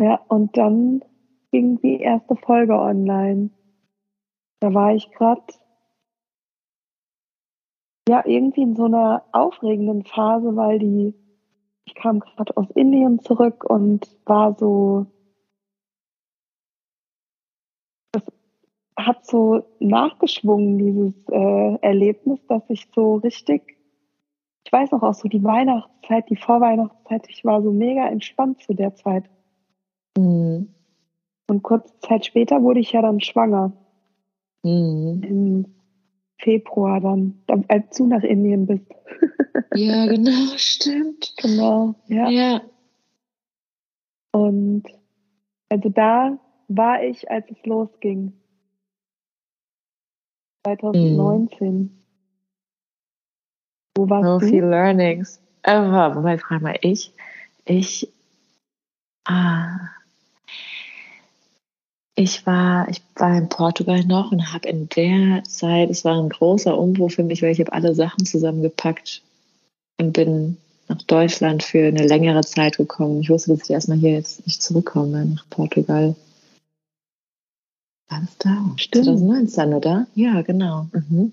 Ja, 0.00 0.20
und 0.28 0.56
dann 0.56 1.02
ging 1.50 1.80
die 1.80 2.00
erste 2.00 2.36
Folge 2.36 2.74
online. 2.74 3.50
Da 4.62 4.72
war 4.72 4.94
ich 4.94 5.10
gerade 5.10 5.42
ja 8.08 8.22
irgendwie 8.24 8.62
in 8.62 8.76
so 8.76 8.84
einer 8.84 9.24
aufregenden 9.32 10.04
Phase, 10.04 10.54
weil 10.54 10.78
die 10.78 11.14
ich 11.84 11.96
kam 11.96 12.20
gerade 12.20 12.56
aus 12.56 12.70
Indien 12.76 13.18
zurück 13.18 13.64
und 13.64 14.06
war 14.24 14.56
so, 14.56 15.06
das 18.12 18.22
hat 18.96 19.26
so 19.26 19.64
nachgeschwungen, 19.80 20.78
dieses 20.78 21.28
äh, 21.28 21.78
Erlebnis, 21.80 22.38
dass 22.46 22.62
ich 22.68 22.88
so 22.94 23.16
richtig, 23.16 23.76
ich 24.64 24.72
weiß 24.72 24.92
noch 24.92 25.02
auch 25.02 25.14
so 25.14 25.26
die 25.26 25.42
Weihnachtszeit, 25.42 26.30
die 26.30 26.36
Vorweihnachtszeit, 26.36 27.28
ich 27.28 27.44
war 27.44 27.62
so 27.62 27.72
mega 27.72 28.06
entspannt 28.06 28.62
zu 28.62 28.74
der 28.74 28.94
Zeit. 28.94 29.28
Mhm. 30.16 30.72
Und 31.50 31.64
kurze 31.64 31.98
Zeit 31.98 32.26
später 32.26 32.62
wurde 32.62 32.78
ich 32.78 32.92
ja 32.92 33.02
dann 33.02 33.20
schwanger. 33.20 33.72
Mhm. 34.62 35.22
Im 35.22 35.66
Februar 36.38 37.00
dann, 37.00 37.40
als 37.68 37.96
du 37.96 38.06
nach 38.06 38.22
Indien 38.22 38.66
bist. 38.66 38.86
Ja, 39.74 40.04
genau, 40.04 40.52
stimmt. 40.56 41.32
Genau, 41.38 41.94
ja. 42.06 42.28
Ja. 42.28 42.60
Und 44.32 44.82
also 45.70 45.88
da 45.88 46.38
war 46.68 47.02
ich, 47.02 47.30
als 47.30 47.46
es 47.50 47.64
losging. 47.64 48.34
2019. 50.66 51.74
Mhm. 51.74 51.90
Wo 53.96 54.08
warst 54.10 54.26
so 54.26 54.38
du? 54.40 54.52
viel 54.52 54.64
Learnings. 54.64 55.40
Aber, 55.62 56.16
wobei, 56.16 56.36
frag 56.38 56.60
mal, 56.60 56.76
ich, 56.82 57.14
ich, 57.64 58.12
ah, 59.24 59.88
ich 62.14 62.46
war, 62.46 62.88
ich 62.88 63.02
war 63.16 63.36
in 63.36 63.48
Portugal 63.48 64.04
noch 64.04 64.32
und 64.32 64.52
habe 64.52 64.68
in 64.68 64.88
der 64.90 65.44
Zeit, 65.44 65.90
es 65.90 66.04
war 66.04 66.18
ein 66.18 66.28
großer 66.28 66.76
Umbruch 66.76 67.12
für 67.12 67.22
mich, 67.22 67.42
weil 67.42 67.52
ich 67.52 67.60
habe 67.60 67.72
alle 67.72 67.94
Sachen 67.94 68.26
zusammengepackt 68.26 69.22
und 69.98 70.12
bin 70.12 70.58
nach 70.88 71.00
Deutschland 71.02 71.62
für 71.62 71.86
eine 71.86 72.06
längere 72.06 72.42
Zeit 72.42 72.76
gekommen. 72.76 73.20
Ich 73.20 73.30
wusste, 73.30 73.52
dass 73.52 73.64
ich 73.64 73.70
erstmal 73.70 73.98
hier 73.98 74.12
jetzt 74.12 74.46
nicht 74.46 74.62
zurückkomme 74.62 75.24
nach 75.24 75.48
Portugal. 75.48 76.14
War 78.08 78.22
da? 78.40 78.70
Stimmt. 78.76 79.06
2019, 79.06 79.74
oder? 79.74 80.06
Ja, 80.14 80.42
genau. 80.42 80.86
Mhm. 80.92 81.32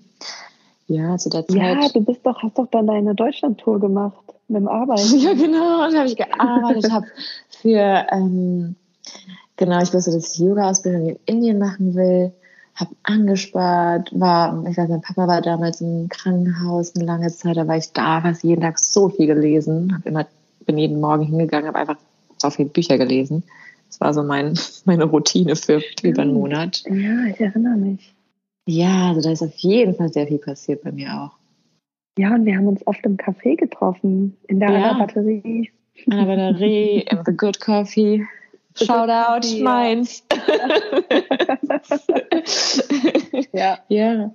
Ja, 0.87 1.17
zu 1.17 1.29
der 1.29 1.45
Zeit. 1.45 1.57
Ja, 1.57 1.89
du 1.89 2.01
bist 2.01 2.25
doch, 2.25 2.41
hast 2.41 2.57
doch 2.57 2.67
dann 2.71 2.87
deine 2.87 3.15
Deutschland-Tour 3.15 3.79
gemacht 3.79 4.15
mit 4.47 4.61
dem 4.61 4.67
Arbeiten. 4.67 5.01
Ja, 5.19 5.33
genau. 5.33 5.85
Und 5.85 5.95
habe 5.95 6.07
ich 6.07 6.15
gearbeitet, 6.15 6.89
habe 6.89 7.07
für, 7.49 8.07
ähm, 8.11 8.75
genau, 9.59 9.81
ich 9.81 9.93
wusste, 9.93 10.11
dass 10.11 10.33
ich 10.33 10.39
Yoga-Ausbildung 10.39 11.09
in 11.09 11.19
Indien 11.25 11.59
machen 11.59 11.93
will 11.93 12.33
habe 12.79 12.95
angespart, 13.03 14.09
war, 14.17 14.65
ich 14.69 14.77
weiß, 14.77 14.89
mein 14.89 15.01
Papa 15.01 15.27
war 15.27 15.41
damals 15.41 15.81
im 15.81 16.07
Krankenhaus 16.07 16.95
eine 16.95 17.05
lange 17.05 17.27
Zeit, 17.29 17.57
da 17.57 17.67
war 17.67 17.77
ich 17.77 17.91
da, 17.91 18.23
habe 18.23 18.37
jeden 18.41 18.61
Tag 18.61 18.79
so 18.79 19.09
viel 19.09 19.27
gelesen, 19.27 19.93
habe 19.93 20.07
immer, 20.07 20.27
bin 20.65 20.77
jeden 20.77 21.01
Morgen 21.01 21.25
hingegangen, 21.25 21.67
habe 21.67 21.79
einfach 21.79 21.97
so 22.37 22.49
viele 22.49 22.69
Bücher 22.69 22.97
gelesen. 22.97 23.43
Das 23.87 23.99
war 23.99 24.13
so 24.13 24.23
mein, 24.23 24.53
meine 24.85 25.03
Routine 25.03 25.55
für 25.55 25.81
über 26.03 26.21
einen 26.21 26.33
Monat. 26.33 26.83
Ja, 26.85 27.25
ich 27.25 27.39
erinnere 27.41 27.75
mich. 27.75 28.13
Ja, 28.65 29.09
also 29.09 29.21
da 29.21 29.31
ist 29.31 29.41
auf 29.41 29.55
jeden 29.57 29.95
Fall 29.95 30.13
sehr 30.13 30.27
viel 30.27 30.37
passiert 30.37 30.83
bei 30.83 30.91
mir 30.91 31.09
auch. 31.13 31.31
Ja, 32.17 32.33
und 32.33 32.45
wir 32.45 32.55
haben 32.55 32.67
uns 32.67 32.85
oft 32.85 33.05
im 33.05 33.17
Café 33.17 33.55
getroffen, 33.55 34.37
in 34.47 34.59
der 34.59 34.71
ja. 34.71 34.93
Batterie. 34.93 35.69
An 36.09 36.17
der 36.17 36.35
Batterie, 36.35 37.05
in 37.09 37.19
The 37.25 37.31
Good 37.37 37.59
Coffee. 37.59 38.25
Shout 38.75 39.09
out, 39.09 39.45
ja. 39.45 39.63
meins. 39.63 40.23
ja. 43.53 43.79
Ja. 43.87 44.31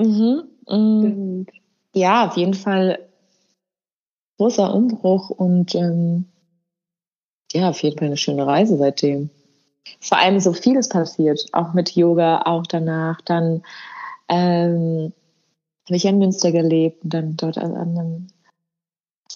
Mhm. 0.00 0.42
Mhm. 0.68 1.46
Ja, 1.94 2.26
auf 2.26 2.36
jeden 2.36 2.54
Fall 2.54 2.98
großer 4.38 4.74
Umbruch 4.74 5.30
und 5.30 5.74
ähm, 5.74 6.26
ja, 7.52 7.70
auf 7.70 7.82
jeden 7.82 7.98
Fall 7.98 8.08
eine 8.08 8.16
schöne 8.16 8.46
Reise 8.46 8.76
seitdem. 8.76 9.30
Vor 10.00 10.18
allem 10.18 10.40
so 10.40 10.52
vieles 10.52 10.88
passiert, 10.88 11.46
auch 11.52 11.72
mit 11.72 11.94
Yoga, 11.94 12.42
auch 12.42 12.66
danach. 12.66 13.20
Dann 13.20 13.62
ähm, 14.28 15.12
habe 15.86 15.96
ich 15.96 16.04
in 16.04 16.18
Münster 16.18 16.52
gelebt 16.52 17.04
und 17.04 17.14
dann 17.14 17.36
dort 17.36 17.58
an 17.58 17.76
einem 17.76 18.26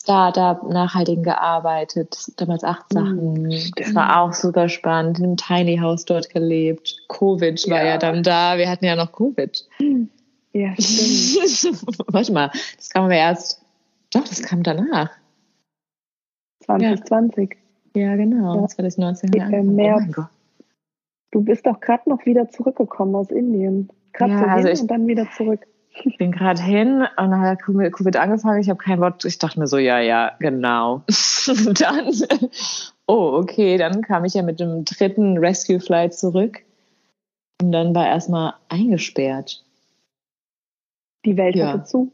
Startup, 0.09 0.62
nachhaltigen 0.71 1.23
gearbeitet, 1.23 2.33
damals 2.38 2.65
acht 2.65 2.91
Sachen. 2.91 3.50
Hm, 3.50 3.73
das 3.77 3.95
war 3.95 4.23
auch 4.23 4.33
super 4.33 4.71
spannend. 4.71 5.19
Einem 5.19 5.37
Tiny 5.37 5.77
House 5.77 6.07
dort 6.07 6.31
gelebt. 6.31 6.97
Covid 7.09 7.61
ja. 7.67 7.75
war 7.75 7.85
ja 7.85 7.99
dann 7.99 8.23
da. 8.23 8.57
Wir 8.57 8.71
hatten 8.71 8.87
ja 8.87 8.97
noch 8.97 9.12
Covid. 9.12 9.69
Ja, 10.55 10.73
stimmt. 10.79 11.99
Warte 12.07 12.33
mal, 12.33 12.50
das 12.77 12.88
kam 12.88 13.05
aber 13.05 13.17
erst. 13.17 13.62
Doch, 14.11 14.27
das 14.27 14.43
kam 14.43 14.62
danach. 14.62 15.11
2020. 16.65 17.59
Ja, 17.95 18.03
ja 18.03 18.17
genau. 18.17 18.62
Ja. 18.62 18.67
2019. 18.67 19.33
Ja, 19.35 19.49
Im 19.49 19.75
März. 19.75 20.15
Oh 20.17 20.23
du 21.33 21.43
bist 21.43 21.67
doch 21.67 21.81
gerade 21.81 22.09
noch 22.09 22.25
wieder 22.25 22.49
zurückgekommen 22.49 23.15
aus 23.15 23.31
Indien. 23.31 23.91
Gerade 24.15 24.33
ja, 24.33 24.47
also 24.47 24.69
ich, 24.69 24.81
und 24.81 24.91
dann 24.91 25.07
wieder 25.07 25.31
zurück. 25.37 25.67
Ich 26.05 26.19
bin 26.19 26.33
gerade 26.33 26.62
hin 26.62 27.07
und 27.17 27.31
dann 27.31 27.40
hat 27.40 27.61
Covid 27.62 28.17
angefangen. 28.17 28.61
Ich 28.61 28.69
habe 28.69 28.78
kein 28.78 29.00
Wort. 29.00 29.25
Ich 29.25 29.38
dachte 29.38 29.59
mir 29.59 29.67
so, 29.67 29.78
ja, 29.78 30.00
ja, 30.00 30.33
genau. 30.38 31.02
dann, 31.47 32.12
oh, 33.07 33.38
okay, 33.40 33.76
dann 33.76 34.02
kam 34.02 34.25
ich 34.25 34.35
ja 34.35 34.43
mit 34.43 34.61
dem 34.61 34.85
dritten 34.85 35.38
Rescue 35.38 35.81
Flight 35.81 36.14
zurück 36.14 36.61
und 37.61 37.73
dann 37.73 37.95
war 37.95 38.07
erstmal 38.07 38.55
eingesperrt. 38.69 39.64
Die 41.25 41.37
Welt 41.37 41.57
ja. 41.57 41.73
hatte 41.73 41.85
zu. 41.85 42.12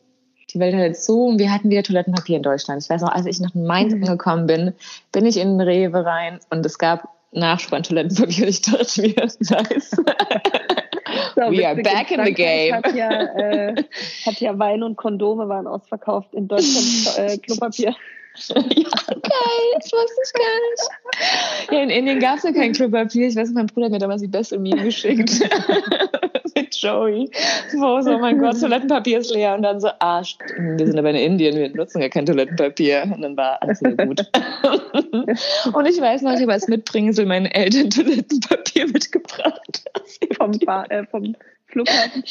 Die 0.50 0.60
Welt 0.60 0.74
hatte 0.74 0.92
zu 0.92 1.26
und 1.26 1.38
wir 1.38 1.52
hatten 1.52 1.70
wieder 1.70 1.82
Toilettenpapier 1.82 2.36
in 2.36 2.42
Deutschland. 2.42 2.82
Ich 2.82 2.88
weiß 2.88 3.02
noch, 3.02 3.12
als 3.12 3.26
ich 3.26 3.40
nach 3.40 3.54
Mainz 3.54 3.94
mhm. 3.94 4.04
angekommen 4.04 4.46
bin, 4.46 4.72
bin 5.12 5.26
ich 5.26 5.36
in 5.36 5.58
den 5.58 5.60
Rewe 5.60 6.04
rein 6.04 6.38
und 6.50 6.64
es 6.64 6.78
gab 6.78 7.08
Nachschub 7.32 7.72
an 7.72 7.82
Toilettenpapier. 7.82 8.46
Ich 8.48 8.62
dachte 8.62 9.02
mir, 9.02 9.14
nice. 9.40 9.96
So, 11.34 11.50
We 11.50 11.64
are 11.64 11.74
back 11.74 12.12
in 12.12 12.22
the 12.22 12.32
game. 12.32 12.74
Hat 12.74 12.94
ja, 12.94 13.10
äh, 13.10 13.74
hat 14.26 14.40
ja 14.40 14.58
Wein 14.58 14.82
und 14.82 14.96
Kondome 14.96 15.48
waren 15.48 15.66
ausverkauft 15.66 16.32
in 16.32 16.46
Deutschland 16.46 17.18
äh, 17.18 17.38
Klopapier. 17.38 17.94
ja, 18.48 18.56
geil, 18.56 18.90
das 19.76 19.92
wusste 19.92 20.20
ich 20.24 20.32
gar 20.32 20.60
nicht. 20.70 21.70
Ja, 21.70 21.82
in 21.82 21.90
Indien 21.90 22.18
gab 22.18 22.38
es 22.38 22.42
ja 22.42 22.52
kein 22.52 22.72
Klopapier. 22.72 23.28
Ich 23.28 23.36
weiß, 23.36 23.50
mein 23.50 23.66
Bruder 23.66 23.86
hat 23.86 23.92
mir 23.92 23.98
damals 23.98 24.22
die 24.22 24.28
beste 24.28 24.58
Meme 24.58 24.82
geschickt. 24.82 25.30
Mit 26.56 26.74
Joey, 26.76 27.30
wo 27.72 28.00
so, 28.00 28.12
oh 28.12 28.18
mein 28.18 28.38
Gott, 28.38 28.60
Toilettenpapier 28.60 29.18
ist 29.18 29.32
leer 29.32 29.54
und 29.54 29.62
dann 29.62 29.80
so, 29.80 29.88
ah, 29.98 30.22
wir 30.56 30.86
sind 30.86 30.98
aber 30.98 31.10
in 31.10 31.16
Indien, 31.16 31.56
wir 31.56 31.68
nutzen 31.70 32.00
ja 32.00 32.08
kein 32.08 32.26
Toilettenpapier 32.26 33.10
und 33.12 33.22
dann 33.22 33.36
war 33.36 33.60
alles 33.60 33.80
wieder 33.82 34.06
gut. 34.06 34.20
und 35.74 35.86
ich 35.86 36.00
weiß 36.00 36.22
noch, 36.22 36.32
ich 36.32 36.42
habe 36.42 36.52
als 36.52 36.68
Mitbringsel 36.68 37.26
meinen 37.26 37.46
Eltern 37.46 37.90
Toilettenpapier 37.90 38.86
mitgebracht. 38.86 39.84
vom, 40.36 40.52
äh, 40.90 41.04
vom 41.06 41.34
Flughafen? 41.66 42.22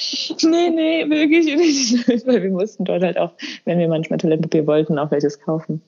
Nee, 0.43 0.69
nee, 0.69 1.09
wirklich 1.09 1.45
nicht. 1.55 2.25
Weil 2.27 2.43
wir 2.43 2.51
mussten 2.51 2.85
dort 2.85 3.03
halt 3.03 3.17
auch, 3.17 3.31
wenn 3.65 3.79
wir 3.79 3.87
manchmal 3.87 4.19
Toilettenpapier 4.19 4.67
wollten, 4.67 4.97
auch 4.97 5.11
welches 5.11 5.39
kaufen. 5.39 5.81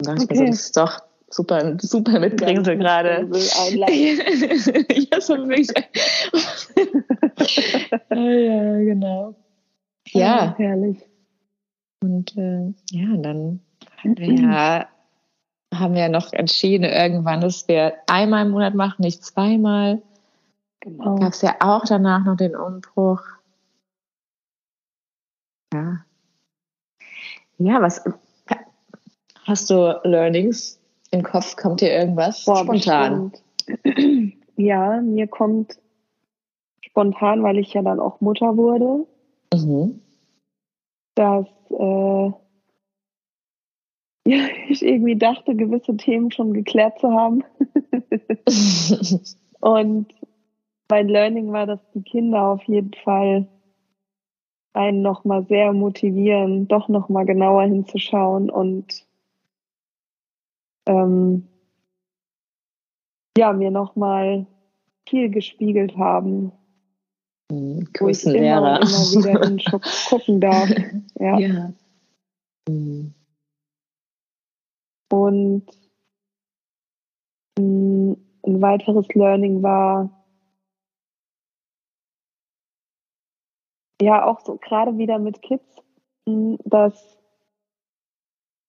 Und 0.00 0.06
dann 0.06 0.22
okay. 0.22 0.36
so, 0.36 0.44
das 0.44 0.60
ist 0.60 0.76
doch 0.76 1.00
super, 1.30 1.76
super 1.80 2.20
Mitbringsel 2.20 2.76
gerade. 2.76 3.28
ja, 5.10 5.20
so 5.20 5.36
wirklich. 5.36 5.68
ja, 8.10 8.16
ja, 8.20 8.78
genau. 8.78 9.34
Ja. 10.08 10.20
ja 10.20 10.54
herrlich. 10.58 10.98
Und 12.02 12.36
äh, 12.36 12.74
ja, 12.90 13.16
dann 13.16 13.60
haben 14.02 14.16
wir 14.18 14.34
ja, 14.34 14.88
haben 15.72 15.94
wir 15.94 16.08
noch 16.08 16.32
entschieden 16.32 16.84
irgendwann, 16.84 17.40
dass 17.40 17.66
wir 17.68 17.94
einmal 18.06 18.44
im 18.44 18.52
Monat 18.52 18.74
machen, 18.74 19.02
nicht 19.02 19.24
zweimal. 19.24 20.02
Genau. 20.80 21.16
Gab 21.16 21.32
es 21.32 21.40
ja 21.40 21.56
auch 21.60 21.84
danach 21.86 22.24
noch 22.24 22.36
den 22.36 22.54
Umbruch. 22.54 23.22
Ja. 25.72 26.04
Ja, 27.56 27.80
was 27.80 28.04
hast 29.44 29.70
du 29.70 30.00
Learnings 30.04 30.80
im 31.10 31.22
Kopf? 31.22 31.56
Kommt 31.56 31.80
dir 31.80 31.92
irgendwas 31.92 32.44
Boah, 32.44 32.64
spontan? 32.64 33.32
Bestimmt. 33.66 34.34
Ja, 34.56 35.00
mir 35.00 35.26
kommt 35.26 35.80
spontan, 36.80 37.42
weil 37.42 37.58
ich 37.58 37.72
ja 37.74 37.82
dann 37.82 37.98
auch 37.98 38.20
Mutter 38.20 38.56
wurde, 38.56 39.04
mhm. 39.52 40.00
dass 41.16 41.46
äh, 41.70 42.32
ja, 44.30 44.46
ich 44.68 44.82
irgendwie 44.82 45.16
dachte, 45.16 45.56
gewisse 45.56 45.96
Themen 45.96 46.30
schon 46.30 46.52
geklärt 46.52 47.00
zu 47.00 47.10
haben. 47.10 47.42
Und 49.60 50.14
mein 50.88 51.08
Learning 51.08 51.50
war, 51.52 51.66
dass 51.66 51.80
die 51.94 52.02
Kinder 52.02 52.46
auf 52.46 52.62
jeden 52.64 52.94
Fall 52.94 53.48
einen 54.72 55.02
nochmal 55.02 55.44
sehr 55.46 55.72
motivieren, 55.72 56.68
doch 56.68 56.88
nochmal 56.88 57.24
genauer 57.24 57.62
hinzuschauen 57.62 58.50
und 58.50 59.06
ähm, 60.86 61.48
ja, 63.36 63.52
mir 63.52 63.70
nochmal 63.70 64.46
viel 65.08 65.30
gespiegelt 65.30 65.96
haben, 65.96 66.52
mhm, 67.50 67.88
wo 67.98 68.08
ich 68.08 68.24
immer, 68.24 68.80
immer 68.80 68.82
wieder 68.82 69.46
hingucken 69.46 70.40
darf. 70.40 70.70
Ja. 71.18 71.38
ja. 71.38 71.72
Mhm. 72.68 73.14
Und 75.12 75.64
mh, 77.58 77.64
mm, 77.64 78.16
ein 78.46 78.62
weiteres 78.62 79.06
Learning 79.14 79.62
war, 79.62 80.10
ja 84.02 84.24
auch 84.24 84.40
so 84.40 84.56
gerade 84.56 84.96
wieder 84.98 85.18
mit 85.18 85.42
Kids, 85.42 85.82
hm, 86.28 86.58
dass 86.64 87.18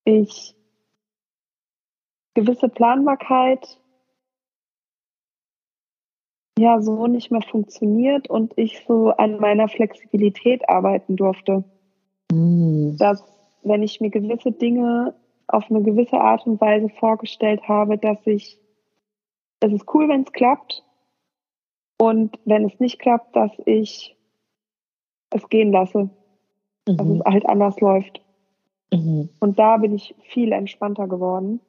ich 0.06 0.55
gewisse 2.36 2.70
Planbarkeit 2.70 3.80
ja 6.58 6.82
so 6.82 7.08
nicht 7.08 7.32
mehr 7.32 7.42
funktioniert 7.42 8.30
und 8.30 8.54
ich 8.58 8.86
so 8.88 9.10
an 9.10 9.40
meiner 9.40 9.68
Flexibilität 9.68 10.70
arbeiten 10.70 11.16
durfte. 11.16 11.64
Mhm. 12.32 12.96
Dass 12.98 13.24
wenn 13.64 13.84
ich 13.84 14.00
mir 14.00 14.10
gewisse 14.10 14.52
Dinge 14.52 15.16
auf 15.48 15.70
eine 15.70 15.82
gewisse 15.82 16.20
Art 16.20 16.46
und 16.46 16.62
Weise 16.62 16.90
vorgestellt 16.90 17.68
habe, 17.68 17.98
dass 17.98 18.26
ich, 18.26 18.58
es 19.60 19.74
ist 19.74 19.94
cool, 19.94 20.08
wenn 20.08 20.22
es 20.22 20.32
klappt 20.32 20.84
und 21.98 22.40
wenn 22.46 22.66
es 22.66 22.80
nicht 22.80 23.00
klappt, 23.00 23.36
dass 23.36 23.52
ich 23.66 24.16
es 25.32 25.50
gehen 25.50 25.72
lasse. 25.72 26.10
Mhm. 26.88 26.98
Dass 26.98 27.08
es 27.08 27.22
halt 27.26 27.46
anders 27.48 27.80
läuft. 27.80 28.22
Mhm. 28.94 29.30
Und 29.40 29.60
da 29.60 29.78
bin 29.78 29.96
ich 29.96 30.16
viel 30.30 30.52
entspannter 30.52 31.08
geworden. 31.08 31.60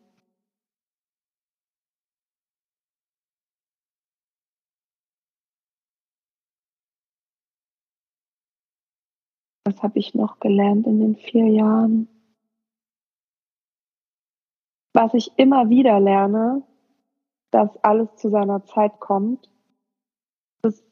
Was 9.66 9.82
habe 9.82 9.98
ich 9.98 10.14
noch 10.14 10.38
gelernt 10.38 10.86
in 10.86 11.00
den 11.00 11.16
vier 11.16 11.48
Jahren? 11.48 12.06
Was 14.92 15.12
ich 15.12 15.32
immer 15.36 15.68
wieder 15.70 15.98
lerne, 15.98 16.62
dass 17.50 17.76
alles 17.82 18.14
zu 18.14 18.30
seiner 18.30 18.64
Zeit 18.64 19.00
kommt. 19.00 19.50
Das 20.62 20.84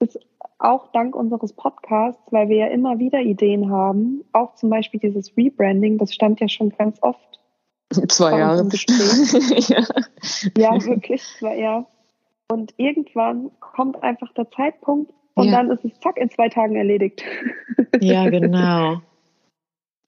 ist 0.00 0.18
auch 0.58 0.92
dank 0.92 1.16
unseres 1.16 1.54
Podcasts, 1.54 2.20
weil 2.30 2.50
wir 2.50 2.56
ja 2.56 2.66
immer 2.66 2.98
wieder 2.98 3.20
Ideen 3.20 3.70
haben, 3.70 4.24
auch 4.32 4.56
zum 4.56 4.68
Beispiel 4.68 5.00
dieses 5.00 5.34
Rebranding, 5.36 5.96
das 5.96 6.12
stand 6.12 6.38
ja 6.40 6.48
schon 6.48 6.68
ganz 6.70 6.98
oft. 7.00 7.40
Zwei 8.08 8.38
Jahre. 8.38 8.68
ja. 8.68 9.84
ja, 10.58 10.84
wirklich, 10.84 11.22
zwei 11.38 11.58
Jahre. 11.58 11.86
Und 12.50 12.74
irgendwann 12.76 13.50
kommt 13.60 14.02
einfach 14.02 14.34
der 14.34 14.50
Zeitpunkt 14.50 15.14
und 15.34 15.46
ja. 15.46 15.52
dann 15.52 15.70
ist 15.70 15.84
es 15.84 15.98
zack 16.00 16.16
in 16.16 16.30
zwei 16.30 16.48
Tagen 16.48 16.76
erledigt. 16.76 17.22
ja, 18.00 18.28
genau. 18.28 19.00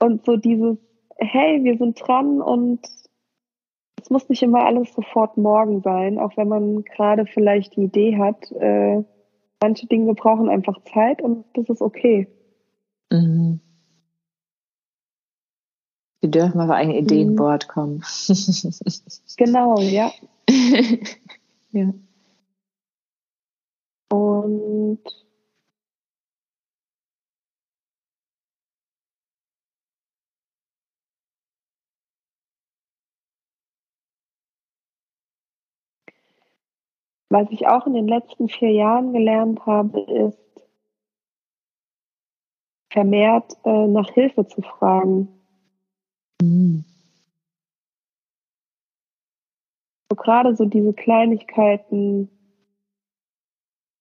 Und 0.00 0.24
so 0.24 0.36
dieses, 0.36 0.78
hey, 1.16 1.62
wir 1.62 1.78
sind 1.78 2.00
dran 2.00 2.40
und 2.40 2.80
es 4.00 4.10
muss 4.10 4.28
nicht 4.28 4.42
immer 4.42 4.64
alles 4.64 4.92
sofort 4.94 5.36
morgen 5.36 5.80
sein, 5.82 6.18
auch 6.18 6.36
wenn 6.36 6.48
man 6.48 6.84
gerade 6.84 7.26
vielleicht 7.26 7.76
die 7.76 7.84
Idee 7.84 8.18
hat, 8.18 8.50
äh, 8.52 9.04
manche 9.62 9.86
Dinge 9.86 10.14
brauchen 10.14 10.48
einfach 10.48 10.82
Zeit 10.92 11.22
und 11.22 11.44
das 11.54 11.68
ist 11.68 11.80
okay. 11.80 12.26
Mhm. 13.10 13.60
Wir 16.20 16.30
dürfen 16.30 16.60
auf 16.60 16.70
ein 16.70 16.90
Ideenboard 16.90 17.66
mhm. 17.68 17.72
kommen. 17.72 18.04
genau, 19.36 19.78
ja. 19.80 20.12
ja. 21.72 21.92
Und 24.10 24.81
Was 37.32 37.50
ich 37.50 37.66
auch 37.66 37.86
in 37.86 37.94
den 37.94 38.08
letzten 38.08 38.48
vier 38.50 38.72
Jahren 38.72 39.14
gelernt 39.14 39.64
habe, 39.64 40.00
ist 40.00 40.38
vermehrt 42.92 43.56
äh, 43.64 43.86
nach 43.86 44.10
Hilfe 44.10 44.46
zu 44.46 44.60
fragen. 44.60 45.28
Mhm. 46.42 46.84
So 50.10 50.16
gerade 50.16 50.54
so 50.54 50.66
diese 50.66 50.92
Kleinigkeiten, 50.92 52.30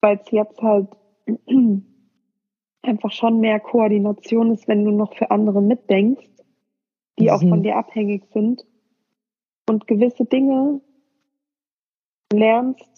weil 0.01 0.19
es 0.23 0.31
jetzt 0.31 0.61
halt 0.61 0.87
einfach 2.81 3.11
schon 3.11 3.39
mehr 3.39 3.59
Koordination 3.59 4.51
ist, 4.51 4.67
wenn 4.67 4.83
du 4.83 4.91
noch 4.91 5.15
für 5.15 5.31
andere 5.31 5.61
mitdenkst, 5.61 6.29
die 7.19 7.25
mhm. 7.25 7.29
auch 7.29 7.39
von 7.39 7.59
mhm. 7.59 7.63
dir 7.63 7.77
abhängig 7.77 8.25
sind 8.33 8.65
und 9.69 9.87
gewisse 9.87 10.25
Dinge 10.25 10.81
lernst, 12.33 12.89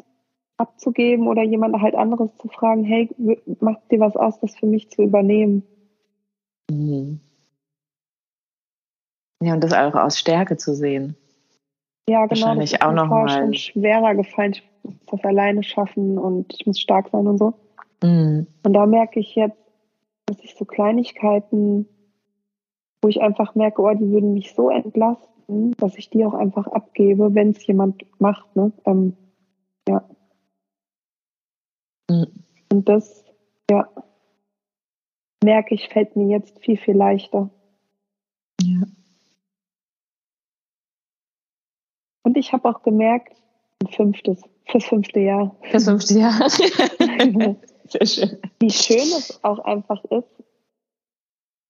abzugeben 0.58 1.28
oder 1.28 1.44
jemand 1.44 1.80
halt 1.82 1.96
anderes 1.96 2.36
zu 2.38 2.48
fragen, 2.48 2.84
hey, 2.84 3.10
macht 3.60 3.92
dir 3.92 4.00
was 4.00 4.16
aus, 4.16 4.40
das 4.40 4.56
für 4.56 4.68
mich 4.68 4.90
zu 4.90 5.04
übernehmen? 5.04 5.64
Mhm. 6.72 7.20
Ja, 9.42 9.56
und 9.56 9.64
das 9.64 9.74
auch 9.74 9.96
aus 9.96 10.18
Stärke 10.18 10.56
zu 10.56 10.74
sehen. 10.74 11.18
Ja, 12.08 12.26
genau. 12.26 12.30
Wahrscheinlich 12.30 12.72
das 12.72 12.80
ist 12.80 12.86
auch 12.86 12.94
noch 12.94 13.08
mal. 13.08 13.28
schon 13.28 13.54
schwerer 13.54 14.16
gefallen. 14.16 14.54
Ich 14.54 14.64
muss 14.84 14.96
das 15.08 15.24
alleine 15.24 15.64
schaffen 15.64 16.18
und 16.18 16.54
ich 16.54 16.66
muss 16.66 16.80
stark 16.80 17.10
sein 17.10 17.28
und 17.28 17.38
so. 17.38 17.54
Mhm. 18.04 18.48
Und 18.64 18.74
da 18.74 18.86
merke 18.86 19.20
ich 19.20 19.36
jetzt, 19.36 19.58
dass 20.26 20.40
ich 20.44 20.56
so 20.56 20.66
Kleinigkeiten, 20.66 21.88
wo 23.02 23.08
ich 23.08 23.22
einfach 23.22 23.56
merke, 23.56 23.82
oh, 23.82 23.94
die 23.94 24.12
würden 24.12 24.34
mich 24.34 24.54
so 24.54 24.70
entlasten, 24.70 25.74
dass 25.78 25.98
ich 25.98 26.10
die 26.10 26.26
auch 26.26 26.34
einfach 26.34 26.68
abgebe, 26.68 27.34
wenn 27.36 27.50
es 27.50 27.66
jemand 27.66 28.06
macht. 28.20 28.56
Ne? 28.56 28.72
Ähm, 28.86 29.16
ja. 29.88 30.08
Mhm. 32.10 32.28
Und 32.72 32.90
das, 32.90 33.26
ja, 33.70 33.88
merke 35.44 35.76
ich, 35.76 35.90
fällt 35.90 36.16
mir 36.16 36.28
jetzt 36.28 36.60
viel, 36.60 36.78
viel 36.78 36.96
leichter. 36.96 37.50
Ja. 38.62 38.84
Und 42.24 42.38
ich 42.38 42.54
habe 42.54 42.70
auch 42.70 42.82
gemerkt, 42.82 43.36
ein 43.84 43.88
fünftes, 43.88 44.42
fürs 44.66 44.86
fünfte 44.86 45.20
Jahr. 45.20 45.56
Fürs 45.70 45.86
fünfte 45.86 46.20
Jahr. 46.20 46.50
Sehr 47.86 48.06
schön. 48.06 48.38
Wie 48.60 48.72
schön 48.72 48.98
es 48.98 49.44
auch 49.44 49.60
einfach 49.60 50.04
ist, 50.06 50.44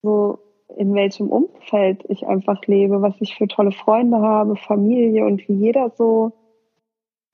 so 0.04 0.40
in 0.78 0.94
welchem 0.94 1.30
Umfeld 1.30 2.04
ich 2.10 2.26
einfach 2.26 2.66
lebe, 2.66 3.02
was 3.02 3.16
ich 3.20 3.36
für 3.36 3.48
tolle 3.48 3.72
Freunde 3.72 4.18
habe, 4.18 4.56
Familie 4.56 5.26
und 5.26 5.48
wie 5.48 5.54
jeder 5.54 5.92
so, 5.92 6.34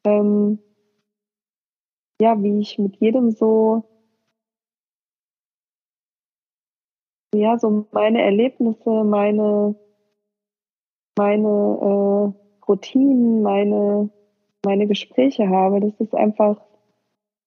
ähm, 0.06 0.60
ja, 2.22 2.42
wie 2.42 2.60
ich 2.60 2.78
mit 2.78 2.98
jedem 2.98 3.32
so, 3.32 3.84
ja, 7.34 7.58
so 7.58 7.86
meine 7.92 8.22
Erlebnisse, 8.22 9.04
meine, 9.04 9.76
meine 11.18 12.34
äh, 12.34 12.66
Routinen, 12.66 13.42
meine, 13.42 14.10
meine 14.66 14.88
Gespräche 14.88 15.50
habe. 15.50 15.80
Das 15.80 16.00
ist 16.00 16.14
einfach 16.14 16.60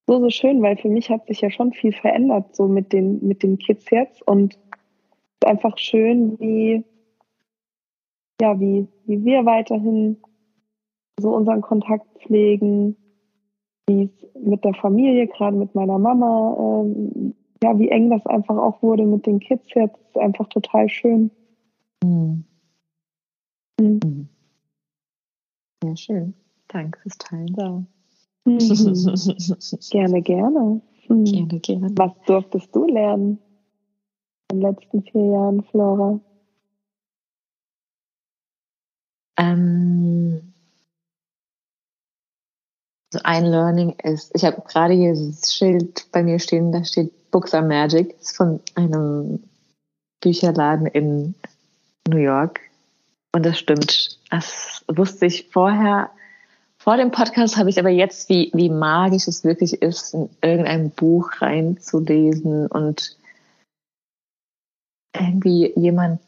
so, 0.07 0.21
so 0.21 0.31
schön, 0.31 0.63
weil 0.63 0.77
für 0.77 0.89
mich 0.89 1.11
hat 1.11 1.27
sich 1.27 1.41
ja 1.41 1.51
schon 1.51 1.73
viel 1.73 1.93
verändert, 1.93 2.55
so 2.55 2.67
mit 2.69 2.93
den, 2.93 3.27
mit 3.27 3.43
den 3.43 3.59
Kids 3.59 3.89
jetzt 3.91 4.27
und 4.27 4.55
ist 4.55 5.47
einfach 5.47 5.79
schön, 5.79 6.39
wie, 6.41 6.85
ja, 8.41 8.59
wie, 8.59 8.89
wie 9.05 9.25
wir 9.25 9.45
weiterhin 9.45 10.19
so 11.21 11.35
unseren 11.35 11.61
Kontakt 11.61 12.07
pflegen, 12.19 12.97
wie 13.89 14.05
es 14.05 14.29
mit 14.35 14.65
der 14.65 14.75
Familie, 14.75 15.29
gerade 15.29 15.57
mit 15.57 15.75
meiner 15.75 15.99
Mama, 15.99 16.57
ähm, 16.59 17.35
ja, 17.63 17.79
wie 17.79 17.91
eng 17.91 18.11
das 18.11 18.27
einfach 18.27 18.57
auch 18.57 18.83
wurde 18.83 19.05
mit 19.05 19.27
den 19.27 19.39
Kids 19.39 19.65
jetzt, 19.75 19.97
ist 20.09 20.19
einfach 20.19 20.49
total 20.49 20.89
schön. 20.89 21.31
Mhm. 22.03 22.45
Mhm. 23.81 24.29
Ja, 25.85 25.97
schön. 25.97 26.35
Danke 26.73 26.99
fürs 27.01 27.19
Teilen. 27.19 27.55
Ja. 27.57 27.85
Mhm. 28.45 28.59
gerne, 29.91 30.23
gerne. 30.23 30.81
Mhm. 31.09 31.25
Gerne, 31.25 31.61
gerne. 31.61 31.91
Was 31.97 32.13
durftest 32.27 32.75
du 32.75 32.87
lernen 32.87 33.39
in 34.51 34.61
den 34.61 34.71
letzten 34.71 35.03
vier 35.03 35.25
Jahren, 35.27 35.63
Flora? 35.65 36.21
Ähm, 39.39 40.53
so 43.13 43.21
ein 43.25 43.45
Learning 43.45 43.95
ist, 44.03 44.33
ich 44.35 44.45
habe 44.45 44.63
gerade 44.63 44.95
hier 44.95 45.13
dieses 45.13 45.55
Schild 45.55 46.07
bei 46.13 46.23
mir 46.23 46.39
stehen, 46.39 46.73
da 46.73 46.85
steht 46.85 47.31
Books 47.31 47.55
are 47.55 47.67
Magic, 47.67 48.17
das 48.19 48.31
ist 48.31 48.37
von 48.37 48.61
einem 48.75 49.43
Bücherladen 50.21 50.87
in 50.87 51.35
New 52.09 52.19
York. 52.19 52.61
Und 53.35 53.47
das 53.47 53.59
stimmt. 53.59 54.19
Das 54.31 54.85
wusste 54.89 55.27
ich 55.27 55.49
vorher 55.51 56.11
vor 56.83 56.97
dem 56.97 57.13
Podcast 57.13 57.57
habe 57.57 57.71
ich 57.71 57.79
aber 57.79 57.91
jetzt, 57.91 58.29
wie, 58.29 58.51
wie 58.55 58.69
magisch 58.69 59.29
es 59.29 59.45
wirklich 59.45 59.83
ist, 59.83 60.15
in 60.15 60.29
irgendein 60.43 60.91
Buch 60.91 61.31
reinzulesen 61.41 62.67
und 62.67 63.17
irgendwie 65.17 65.73
jemand 65.77 66.21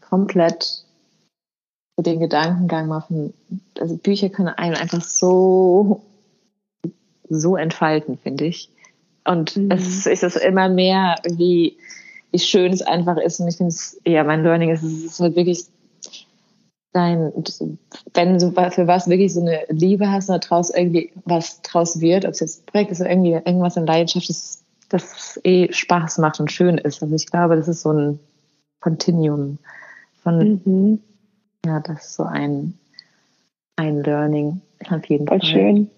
komplett 0.00 0.84
so 1.96 2.04
den 2.04 2.20
Gedankengang 2.20 2.86
machen. 2.86 3.34
Also 3.80 3.96
Bücher 3.96 4.28
können 4.28 4.50
einen 4.50 4.76
einfach 4.76 5.02
so, 5.02 6.04
so 7.28 7.56
entfalten, 7.56 8.16
finde 8.16 8.44
ich. 8.44 8.70
Und 9.24 9.56
mhm. 9.56 9.72
es 9.72 10.06
ist 10.06 10.22
es 10.22 10.36
immer 10.36 10.68
mehr, 10.68 11.16
wie, 11.28 11.78
wie 12.30 12.38
schön 12.38 12.72
es 12.72 12.82
einfach 12.82 13.16
ist. 13.16 13.40
Und 13.40 13.48
ich 13.48 13.56
finde 13.56 13.70
es, 13.70 14.00
ja, 14.06 14.22
mein 14.22 14.44
Learning 14.44 14.70
ist, 14.70 14.84
es 14.84 15.04
ist 15.04 15.18
halt 15.18 15.34
wirklich 15.34 15.64
sein, 16.96 17.30
wenn 18.14 18.38
du 18.38 18.50
für 18.70 18.86
was 18.86 19.06
wirklich 19.06 19.34
so 19.34 19.42
eine 19.42 19.66
Liebe 19.68 20.10
hast 20.10 20.30
oder 20.30 20.38
draus 20.38 20.70
irgendwie 20.70 21.12
was 21.26 21.60
draus 21.60 22.00
wird, 22.00 22.24
ob 22.24 22.30
es 22.30 22.40
jetzt 22.40 22.64
Projekt 22.64 22.90
ist 22.90 23.02
oder 23.02 23.10
irgendwie 23.10 23.32
irgendwas 23.32 23.76
in 23.76 23.84
Leidenschaft 23.84 24.30
ist, 24.30 24.64
das 24.88 25.38
eh 25.44 25.70
Spaß 25.70 26.16
macht 26.18 26.40
und 26.40 26.50
schön 26.50 26.78
ist. 26.78 27.02
Also 27.02 27.14
ich 27.14 27.26
glaube, 27.26 27.56
das 27.56 27.68
ist 27.68 27.82
so 27.82 27.92
ein 27.92 28.18
Continuum 28.80 29.58
von, 30.22 30.62
mhm. 30.64 31.00
ja, 31.66 31.80
das 31.80 32.06
ist 32.06 32.14
so 32.14 32.22
ein, 32.22 32.78
ein 33.76 34.02
Learning 34.02 34.62
auf 34.88 35.04
jeden 35.04 35.26
Voll 35.26 35.40
Fall. 35.40 35.48
schön. 35.50 35.90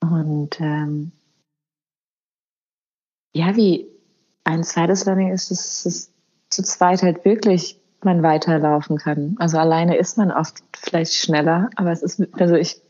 Und 0.00 0.60
ähm, 0.60 1.10
ja, 3.34 3.56
wie 3.56 3.86
ein 4.44 4.62
zweites 4.62 5.06
Learning 5.06 5.32
ist, 5.32 5.50
dass 5.50 5.86
es 5.86 6.10
zu 6.50 6.62
zweit 6.62 7.02
halt 7.02 7.24
wirklich 7.24 7.80
man 8.04 8.22
weiterlaufen 8.22 8.98
kann. 8.98 9.36
Also 9.38 9.58
alleine 9.58 9.96
ist 9.96 10.18
man 10.18 10.30
oft 10.30 10.62
vielleicht 10.74 11.14
schneller, 11.14 11.70
aber 11.76 11.92
es 11.92 12.02
ist, 12.02 12.22
also 12.38 12.54
ich, 12.54 12.80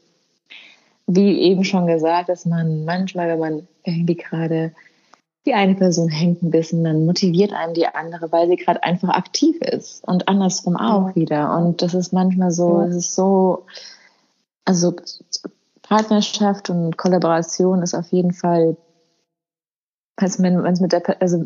wie 1.06 1.40
eben 1.40 1.64
schon 1.64 1.86
gesagt, 1.86 2.28
dass 2.28 2.46
man 2.46 2.84
manchmal, 2.84 3.28
wenn 3.28 3.38
man 3.38 3.68
irgendwie 3.84 4.16
gerade 4.16 4.72
die 5.46 5.54
eine 5.54 5.76
Person 5.76 6.08
hängt 6.08 6.42
ein 6.42 6.50
bisschen, 6.50 6.82
dann 6.82 7.06
motiviert 7.06 7.52
einem 7.52 7.72
die 7.72 7.86
andere, 7.86 8.32
weil 8.32 8.48
sie 8.48 8.56
gerade 8.56 8.82
einfach 8.82 9.10
aktiv 9.10 9.56
ist 9.60 10.06
und 10.06 10.26
andersrum 10.28 10.76
auch 10.76 11.14
wieder. 11.14 11.56
Und 11.56 11.82
das 11.82 11.94
ist 11.94 12.12
manchmal 12.12 12.50
so, 12.50 12.80
es 12.80 12.96
ist 12.96 13.14
so, 13.14 13.64
also 14.64 14.96
Partnerschaft 15.82 16.68
und 16.68 16.98
Kollaboration 16.98 17.82
ist 17.82 17.94
auf 17.94 18.10
jeden 18.10 18.32
Fall, 18.32 18.76
also 20.16 20.42
wenn 20.42 20.56
man 20.56 20.72
es 20.72 20.80
mit 20.80 20.90
der, 20.90 21.22
also 21.22 21.44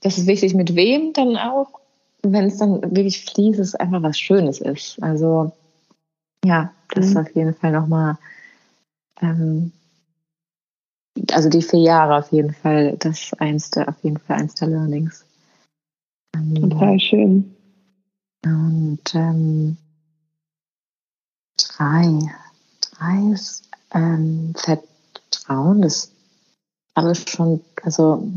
das 0.00 0.16
ist 0.16 0.28
wichtig, 0.28 0.54
mit 0.54 0.76
wem 0.76 1.12
dann 1.12 1.36
auch 1.36 1.80
wenn 2.22 2.46
es 2.46 2.58
dann 2.58 2.82
wirklich 2.82 3.24
fließt, 3.24 3.60
es 3.60 3.74
einfach 3.74 4.02
was 4.02 4.18
Schönes 4.18 4.60
ist. 4.60 5.02
Also 5.02 5.52
ja, 6.44 6.72
das 6.90 7.06
mhm. 7.06 7.10
ist 7.10 7.16
auf 7.16 7.34
jeden 7.34 7.54
Fall 7.54 7.72
nochmal, 7.72 8.18
ähm, 9.20 9.72
also 11.32 11.48
die 11.48 11.62
vier 11.62 11.80
Jahre 11.80 12.16
auf 12.16 12.32
jeden 12.32 12.54
Fall, 12.54 12.96
das 12.98 13.20
ist 13.20 13.40
eins 13.40 13.70
der, 13.70 13.88
auf 13.88 14.02
jeden 14.02 14.18
Fall 14.18 14.40
eins 14.40 14.54
der 14.54 14.68
Learnings. 14.68 15.24
Ähm, 16.34 16.54
Total 16.54 16.98
schön. 17.00 17.54
Und 18.44 19.14
ähm, 19.14 19.76
drei, 21.56 22.18
drei 22.80 23.32
ist 23.32 23.68
ähm, 23.92 24.54
Vertrauen, 24.56 25.82
das 25.82 26.12
alles 26.94 27.24
schon, 27.28 27.60
also 27.82 28.28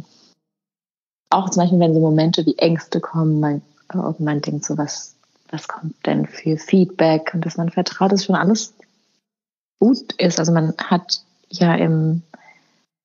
auch 1.29 1.49
zum 1.49 1.63
Beispiel, 1.63 1.79
wenn 1.79 1.93
so 1.93 1.99
Momente 1.99 2.45
wie 2.45 2.57
Ängste 2.57 2.99
kommen, 2.99 3.39
man 3.39 3.61
und 3.93 4.19
man 4.19 4.41
denkt 4.41 4.65
so, 4.65 4.77
was, 4.77 5.15
was 5.49 5.67
kommt 5.67 6.05
denn 6.05 6.25
für 6.25 6.57
Feedback 6.57 7.31
und 7.33 7.45
dass 7.45 7.57
man 7.57 7.69
vertraut, 7.69 8.11
dass 8.11 8.25
schon 8.25 8.35
alles 8.35 8.73
gut 9.79 10.13
ist. 10.13 10.39
Also 10.39 10.51
man 10.51 10.73
hat 10.77 11.23
ja 11.49 11.75
im, 11.75 12.21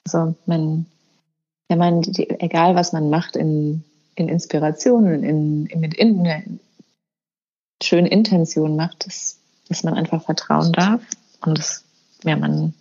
also 0.06 0.34
man, 0.46 0.86
wenn 1.68 1.78
man, 1.78 2.02
egal 2.02 2.74
was 2.74 2.92
man 2.92 3.10
macht 3.10 3.36
in, 3.36 3.82
in 4.14 4.28
Inspirationen, 4.28 5.24
in, 5.24 5.66
in, 5.66 5.80
mit 5.80 5.94
in, 5.94 6.24
in 6.24 6.60
schönen 7.82 8.06
Intentionen 8.06 8.76
macht, 8.76 9.06
dass, 9.06 9.38
dass 9.68 9.84
man 9.84 9.94
einfach 9.94 10.22
vertrauen 10.22 10.72
darf 10.72 11.02
und 11.44 11.58
das, 11.58 11.84
ja, 12.22 12.36
man 12.36 12.74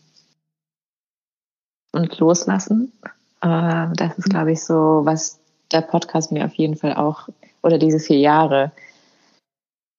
und 1.96 2.20
loslassen. 2.20 2.92
Aber 3.40 3.94
das 3.96 4.18
ist, 4.18 4.30
glaube 4.30 4.52
ich, 4.52 4.64
so, 4.64 5.02
was 5.04 5.40
der 5.72 5.82
Podcast 5.82 6.32
mir 6.32 6.46
auf 6.46 6.54
jeden 6.56 6.76
Fall 6.76 6.94
auch 6.96 7.30
oder 7.66 7.78
diese 7.80 8.00
vier 8.00 8.20
Jahre, 8.20 8.72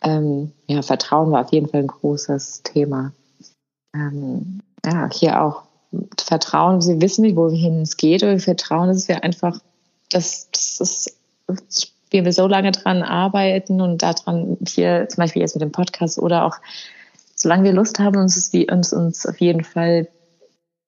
ähm, 0.02 0.52
ja, 0.66 0.82
Vertrauen 0.82 1.32
war 1.32 1.44
auf 1.44 1.52
jeden 1.52 1.68
Fall 1.68 1.80
ein 1.80 1.88
großes 1.88 2.62
Thema. 2.62 3.12
Ähm, 3.94 4.60
ja, 4.84 5.10
hier 5.12 5.42
auch 5.42 5.64
Vertrauen, 6.18 6.84
wir 6.86 7.00
wissen 7.00 7.22
nicht, 7.22 7.36
wohin 7.36 7.82
es 7.82 7.96
geht, 7.96 8.22
aber 8.22 8.32
wir 8.32 8.40
vertrauen, 8.40 8.88
dass 8.88 9.08
wir 9.08 9.24
einfach, 9.24 9.58
dass, 10.10 10.50
dass 10.50 10.80
es, 10.80 11.92
wir 12.10 12.32
so 12.32 12.46
lange 12.46 12.72
dran 12.72 13.02
arbeiten 13.02 13.80
und 13.80 14.02
daran 14.02 14.58
hier, 14.66 15.08
zum 15.08 15.22
Beispiel 15.22 15.42
jetzt 15.42 15.56
mit 15.56 15.62
dem 15.62 15.72
Podcast 15.72 16.18
oder 16.18 16.44
auch, 16.44 16.56
solange 17.34 17.64
wir 17.64 17.72
Lust 17.72 17.98
haben, 17.98 18.16
uns 18.16 18.52
uns, 18.70 18.92
uns 18.92 19.26
auf 19.26 19.40
jeden 19.40 19.64
Fall 19.64 20.08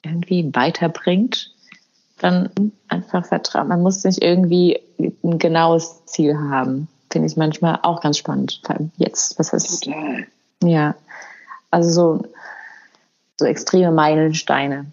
irgendwie 0.05 0.55
weiterbringt, 0.55 1.51
dann 2.19 2.73
einfach 2.89 3.25
vertrauen. 3.27 3.69
Man 3.69 3.83
muss 3.83 4.05
nicht 4.05 4.23
irgendwie 4.23 4.81
ein 5.23 5.39
genaues 5.39 6.05
Ziel 6.07 6.37
haben. 6.37 6.89
Finde 7.11 7.29
ich 7.29 7.37
manchmal 7.37 7.79
auch 7.83 8.01
ganz 8.01 8.19
spannend. 8.19 8.61
Jetzt, 8.97 9.39
was 9.39 9.53
heißt 9.53 9.85
Total. 9.85 10.27
Ja. 10.63 10.95
Also 11.71 11.91
so, 11.91 12.29
so 13.39 13.47
extreme 13.47 13.93
Meilensteine. 13.93 14.93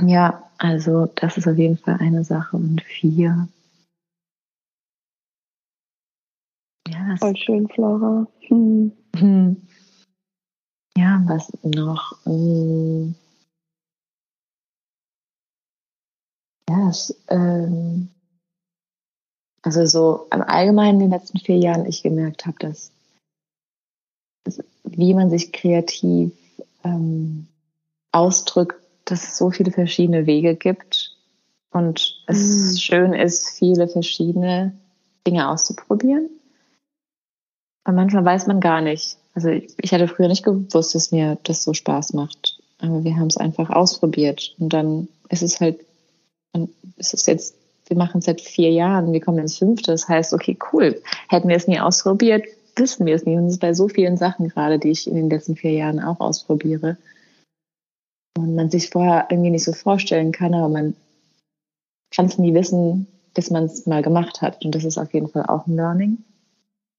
Ja, 0.00 0.42
also 0.58 1.06
das 1.14 1.36
ist 1.36 1.46
auf 1.48 1.56
jeden 1.56 1.78
Fall 1.78 1.98
eine 2.00 2.24
Sache. 2.24 2.56
Und 2.56 2.82
vier. 2.82 3.48
Ja, 6.88 7.16
Voll 7.18 7.36
schön, 7.36 7.68
Flora. 7.68 8.26
Hm. 8.48 8.92
Hm. 9.16 9.62
Ja, 10.96 11.22
was 11.26 11.50
noch? 11.62 12.16
Hm. 12.24 13.14
Ja, 16.86 16.90
es, 16.90 17.14
ähm, 17.28 18.08
also 19.62 19.84
so 19.86 20.26
im 20.32 20.42
Allgemeinen 20.42 21.00
in 21.00 21.10
den 21.10 21.18
letzten 21.18 21.38
vier 21.38 21.58
Jahren 21.58 21.86
ich 21.86 22.02
gemerkt 22.02 22.46
habe, 22.46 22.56
dass, 22.60 22.92
dass 24.44 24.62
wie 24.84 25.14
man 25.14 25.28
sich 25.28 25.52
kreativ 25.52 26.32
ähm, 26.84 27.48
ausdrückt, 28.12 28.76
dass 29.04 29.24
es 29.24 29.36
so 29.36 29.50
viele 29.50 29.72
verschiedene 29.72 30.26
Wege 30.26 30.54
gibt 30.54 31.16
und 31.70 32.22
es 32.26 32.72
mhm. 32.72 32.76
schön 32.78 33.12
ist, 33.12 33.50
viele 33.50 33.88
verschiedene 33.88 34.72
Dinge 35.26 35.48
auszuprobieren. 35.48 36.30
Und 37.84 37.94
manchmal 37.94 38.24
weiß 38.24 38.46
man 38.46 38.60
gar 38.60 38.80
nicht. 38.80 39.16
Also 39.34 39.48
ich, 39.48 39.74
ich 39.80 39.92
hatte 39.92 40.08
früher 40.08 40.28
nicht 40.28 40.44
gewusst, 40.44 40.94
dass 40.94 41.12
mir 41.12 41.38
das 41.42 41.62
so 41.62 41.72
Spaß 41.72 42.14
macht. 42.14 42.58
Aber 42.78 43.04
wir 43.04 43.16
haben 43.16 43.28
es 43.28 43.36
einfach 43.36 43.70
ausprobiert. 43.70 44.54
Und 44.58 44.72
dann 44.72 45.08
ist 45.28 45.42
es 45.42 45.60
halt, 45.60 45.80
ist 46.96 47.14
es 47.14 47.26
jetzt, 47.26 47.56
wir 47.86 47.96
machen 47.96 48.18
es 48.18 48.24
seit 48.24 48.40
vier 48.40 48.70
Jahren, 48.70 49.12
wir 49.12 49.20
kommen 49.20 49.38
ins 49.38 49.58
fünfte. 49.58 49.92
Das 49.92 50.08
heißt, 50.08 50.32
okay, 50.32 50.56
cool. 50.72 51.00
Hätten 51.28 51.48
wir 51.48 51.56
es 51.56 51.68
nie 51.68 51.80
ausprobiert, 51.80 52.44
wissen 52.76 53.06
wir 53.06 53.14
es 53.14 53.24
nie. 53.24 53.36
Und 53.36 53.46
es 53.46 53.54
ist 53.54 53.60
bei 53.60 53.74
so 53.74 53.88
vielen 53.88 54.16
Sachen 54.16 54.48
gerade, 54.48 54.78
die 54.78 54.90
ich 54.90 55.06
in 55.06 55.14
den 55.14 55.30
letzten 55.30 55.56
vier 55.56 55.72
Jahren 55.72 56.00
auch 56.00 56.20
ausprobiere. 56.20 56.96
Und 58.38 58.54
man 58.54 58.70
sich 58.70 58.90
vorher 58.90 59.28
irgendwie 59.30 59.50
nicht 59.50 59.64
so 59.64 59.72
vorstellen 59.72 60.32
kann, 60.32 60.54
aber 60.54 60.68
man 60.68 60.94
kann 62.14 62.26
es 62.26 62.38
nie 62.38 62.54
wissen, 62.54 63.06
bis 63.34 63.50
man 63.50 63.64
es 63.64 63.86
mal 63.86 64.02
gemacht 64.02 64.42
hat. 64.42 64.64
Und 64.64 64.74
das 64.74 64.84
ist 64.84 64.98
auf 64.98 65.12
jeden 65.14 65.28
Fall 65.28 65.46
auch 65.46 65.66
ein 65.66 65.76
Learning. 65.76 66.18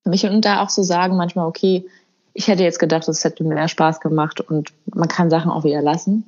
Für 0.03 0.09
mich 0.09 0.25
und 0.25 0.45
da 0.45 0.63
auch 0.63 0.69
so 0.69 0.83
sagen 0.83 1.17
manchmal, 1.17 1.47
okay, 1.47 1.85
ich 2.33 2.47
hätte 2.47 2.63
jetzt 2.63 2.79
gedacht, 2.79 3.07
es 3.07 3.23
hätte 3.23 3.43
mir 3.43 3.55
mehr 3.55 3.67
Spaß 3.67 3.99
gemacht 3.99 4.41
und 4.41 4.71
man 4.93 5.07
kann 5.07 5.29
Sachen 5.29 5.51
auch 5.51 5.63
wieder 5.63 5.81
lassen 5.81 6.23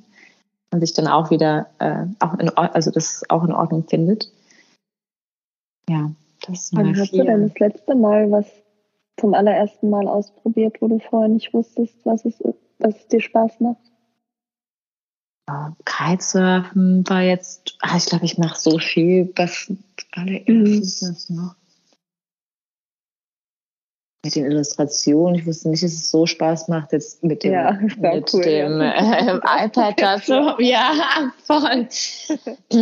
und 0.72 0.80
sich 0.80 0.94
dann 0.94 1.08
auch 1.08 1.30
wieder, 1.30 1.66
äh, 1.78 2.06
auch 2.20 2.34
in, 2.38 2.48
also 2.50 2.90
das 2.90 3.22
auch 3.28 3.44
in 3.44 3.52
Ordnung 3.52 3.86
findet. 3.88 4.30
Ja, 5.88 6.12
das 6.46 6.64
ist 6.64 6.76
Wann 6.76 6.96
hast 6.96 7.12
du 7.12 7.24
denn 7.24 7.48
das 7.48 7.58
letzte 7.58 7.94
Mal 7.94 8.30
was 8.30 8.46
zum 9.18 9.34
allerersten 9.34 9.90
Mal 9.90 10.08
ausprobiert, 10.08 10.76
wo 10.80 10.88
du 10.88 10.98
vorher 10.98 11.28
nicht 11.28 11.52
wusstest, 11.52 11.94
was 12.04 12.24
es, 12.24 12.42
was 12.78 12.96
es 12.96 13.08
dir 13.08 13.20
Spaß 13.20 13.60
macht? 13.60 13.90
Kitesurfen 15.84 17.08
war 17.08 17.22
jetzt, 17.22 17.76
ah, 17.80 17.96
ich 17.96 18.06
glaube, 18.06 18.24
ich 18.24 18.38
mache 18.38 18.58
so 18.58 18.78
viel, 18.78 19.32
was 19.36 19.72
allererstes 20.12 21.28
mhm. 21.28 21.36
noch. 21.36 21.56
Mit 24.22 24.36
den 24.36 24.44
Illustrationen, 24.44 25.36
ich 25.36 25.46
wusste 25.46 25.70
nicht, 25.70 25.82
dass 25.82 25.92
es 25.92 26.10
so 26.10 26.26
Spaß 26.26 26.68
macht, 26.68 26.92
jetzt 26.92 27.22
mit 27.22 27.42
dem, 27.42 27.52
ja, 27.52 27.72
mit 27.80 28.34
cool, 28.34 28.42
dem 28.42 28.80
ja. 28.80 29.38
äh, 29.38 29.66
iPad 29.66 30.00
dazu. 30.00 30.32
Ja, 30.58 31.32
voll. 31.44 31.88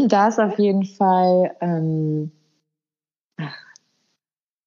Da 0.09 0.29
ist 0.29 0.41
auf 0.41 0.59
jeden 0.59 0.85
Fall, 0.85 1.55
ähm, 1.61 2.33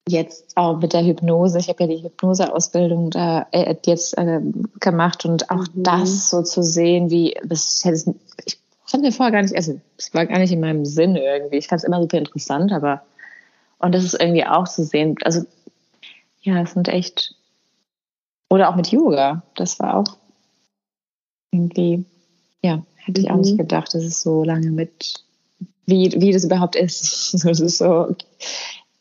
jetzt 0.07 0.55
auch 0.55 0.79
mit 0.79 0.93
der 0.93 1.03
Hypnose, 1.03 1.59
ich 1.59 1.69
habe 1.69 1.83
ja 1.83 1.89
die 1.89 2.03
Hypnoseausbildung 2.03 3.11
da 3.11 3.47
äh, 3.51 3.75
jetzt 3.85 4.17
äh, 4.17 4.39
gemacht 4.79 5.25
und 5.25 5.49
auch 5.49 5.65
mhm. 5.73 5.83
das 5.83 6.29
so 6.29 6.41
zu 6.41 6.63
sehen, 6.63 7.09
wie 7.09 7.35
das 7.43 7.85
ich 8.45 8.57
fand 8.91 9.03
mir 9.03 9.11
vorher 9.11 9.31
gar 9.31 9.41
nicht, 9.41 9.55
also 9.55 9.79
es 9.97 10.13
war 10.13 10.25
gar 10.25 10.39
nicht 10.39 10.51
in 10.51 10.59
meinem 10.59 10.85
Sinn 10.85 11.15
irgendwie. 11.15 11.57
Ich 11.57 11.67
fand 11.67 11.79
es 11.79 11.85
immer 11.85 12.01
super 12.01 12.17
interessant, 12.17 12.73
aber 12.73 13.01
und 13.79 13.95
das 13.95 14.03
ist 14.03 14.19
irgendwie 14.19 14.45
auch 14.45 14.67
zu 14.67 14.83
sehen, 14.83 15.15
also 15.23 15.45
ja, 16.41 16.61
es 16.61 16.73
sind 16.73 16.87
echt 16.87 17.35
oder 18.49 18.69
auch 18.69 18.75
mit 18.75 18.91
Yoga, 18.91 19.43
das 19.55 19.79
war 19.79 19.97
auch 19.97 20.17
irgendwie, 21.51 22.05
ja, 22.61 22.83
hätte 22.95 23.21
ich 23.21 23.31
auch 23.31 23.37
nicht 23.37 23.53
mhm. 23.53 23.59
gedacht, 23.59 23.93
dass 23.93 24.03
es 24.03 24.21
so 24.21 24.43
lange 24.43 24.71
mit 24.71 25.23
wie, 25.85 26.11
wie 26.17 26.31
das 26.31 26.43
überhaupt 26.43 26.75
ist. 26.75 27.43
Das 27.45 27.59
ist 27.59 27.77
so, 27.77 28.15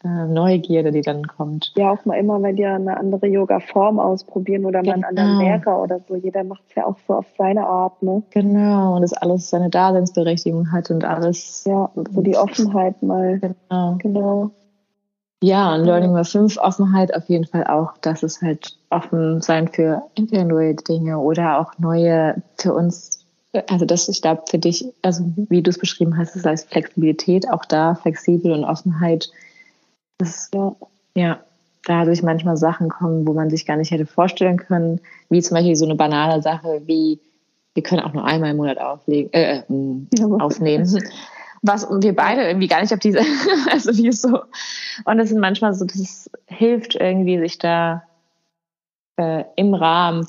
äh, 0.03 0.27
Neugierde, 0.27 0.93
die 0.93 1.03
dann 1.03 1.27
kommt. 1.27 1.73
Ja, 1.77 1.91
auch 1.91 2.05
mal 2.07 2.15
immer, 2.15 2.41
wenn 2.43 2.57
wir 2.57 2.75
eine 2.75 2.97
andere 2.97 3.27
Yoga-Form 3.27 3.99
ausprobieren 3.99 4.65
oder 4.65 4.83
mal 4.83 4.95
einen 4.95 5.05
anderen 5.05 5.39
genau. 5.39 5.43
Lehrer 5.43 5.83
oder 5.83 6.01
so. 6.09 6.17
Jeder 6.17 6.43
macht 6.43 6.63
es 6.69 6.77
ja 6.77 6.87
auch 6.87 6.97
so 7.07 7.15
auf 7.15 7.27
seine 7.37 7.67
Art, 7.67 8.03
ne? 8.03 8.23
Genau, 8.31 8.97
und 8.97 9.03
das 9.03 9.13
alles 9.13 9.51
seine 9.51 9.69
Daseinsberechtigung 9.69 10.73
hat 10.73 10.91
und 10.91 11.05
alles. 11.05 11.65
Ja, 11.67 11.91
so 11.95 12.23
die 12.23 12.37
Offenheit 12.37 13.03
mal. 13.03 13.41
Genau. 13.41 13.99
Genau. 13.99 14.51
Ja, 15.43 15.75
und 15.75 15.85
Learning 15.85 16.11
Nummer 16.11 16.25
5, 16.25 16.59
Offenheit 16.59 17.15
auf 17.15 17.29
jeden 17.29 17.47
Fall 17.47 17.65
auch, 17.67 17.97
dass 17.99 18.23
es 18.23 18.43
halt 18.43 18.77
offen 18.91 19.41
sein 19.41 19.69
für 19.69 20.03
entweder 20.15 20.45
neue 20.45 20.75
Dinge 20.75 21.19
oder 21.19 21.59
auch 21.59 21.79
neue 21.79 22.43
für 22.59 22.75
uns 22.75 23.21
also 23.69 23.85
das, 23.85 24.09
ich 24.09 24.23
glaube, 24.23 24.43
für 24.49 24.59
dich, 24.59 24.85
also 25.03 25.25
wie 25.49 25.63
du 25.63 25.71
es 25.71 25.79
beschrieben 25.79 26.17
hast, 26.17 26.37
ist 26.37 26.47
als 26.47 26.65
Flexibilität 26.65 27.49
auch 27.51 27.65
da, 27.65 27.97
flexibel 27.97 28.53
und 28.53 28.65
Offenheit. 28.65 29.31
Das, 30.19 30.51
ja, 30.55 30.77
ja, 31.17 31.41
dadurch 31.85 32.23
manchmal 32.23 32.57
Sachen 32.57 32.89
kommen, 32.89 33.27
wo 33.27 33.33
man 33.33 33.51
sich 33.51 33.67
gar 33.67 33.77
nicht 33.77 33.91
hätte 33.91 34.07
vorstellen 34.07 34.59
können, 34.59 35.01
wie 35.31 35.43
zum 35.43 35.57
Beispiel 35.57 35.77
so 35.77 35.85
eine 35.85 35.97
banale 35.97 36.43
Sache 36.43 36.83
wie, 36.87 37.19
wir 37.75 37.83
können 37.83 38.03
auch 38.03 38.13
nur 38.13 38.25
einmal 38.25 38.51
im 38.51 38.59
Monat 38.59 38.79
auflegen, 38.79 39.33
äh, 39.33 39.59
äh 39.59 40.25
aufnehmen. 40.39 40.87
Was 41.63 41.87
wir 41.91 42.15
beide 42.15 42.47
irgendwie 42.47 42.69
gar 42.69 42.81
nicht 42.81 42.93
auf 42.93 43.01
diese, 43.01 43.21
also 43.71 43.97
wie 43.97 44.13
so. 44.13 44.41
Und 45.05 45.19
das 45.19 45.29
sind 45.29 45.41
manchmal 45.41 45.75
so, 45.75 45.85
das 45.85 46.31
hilft 46.47 46.95
irgendwie, 46.95 47.39
sich 47.39 47.59
da 47.59 48.03
äh, 49.17 49.45
im 49.57 49.75
Rahmen, 49.75 50.27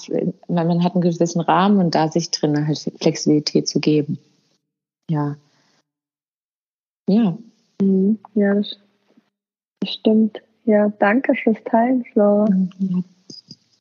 man 0.47 0.83
hat 0.83 0.93
einen 0.93 1.01
gewissen 1.01 1.41
Rahmen 1.41 1.79
und 1.79 1.95
da 1.95 2.09
sich 2.09 2.31
drin 2.31 2.67
halt 2.67 2.91
Flexibilität 2.99 3.67
zu 3.67 3.79
geben. 3.79 4.19
Ja. 5.09 5.37
Ja. 7.07 7.37
Mhm. 7.81 8.19
Ja, 8.35 8.55
das 8.55 8.77
Stimmt. 9.83 10.41
Ja, 10.65 10.89
danke 10.99 11.33
fürs 11.35 11.57
Teilen, 11.65 12.05
Flora. 12.05 12.47
Ja, 12.79 13.03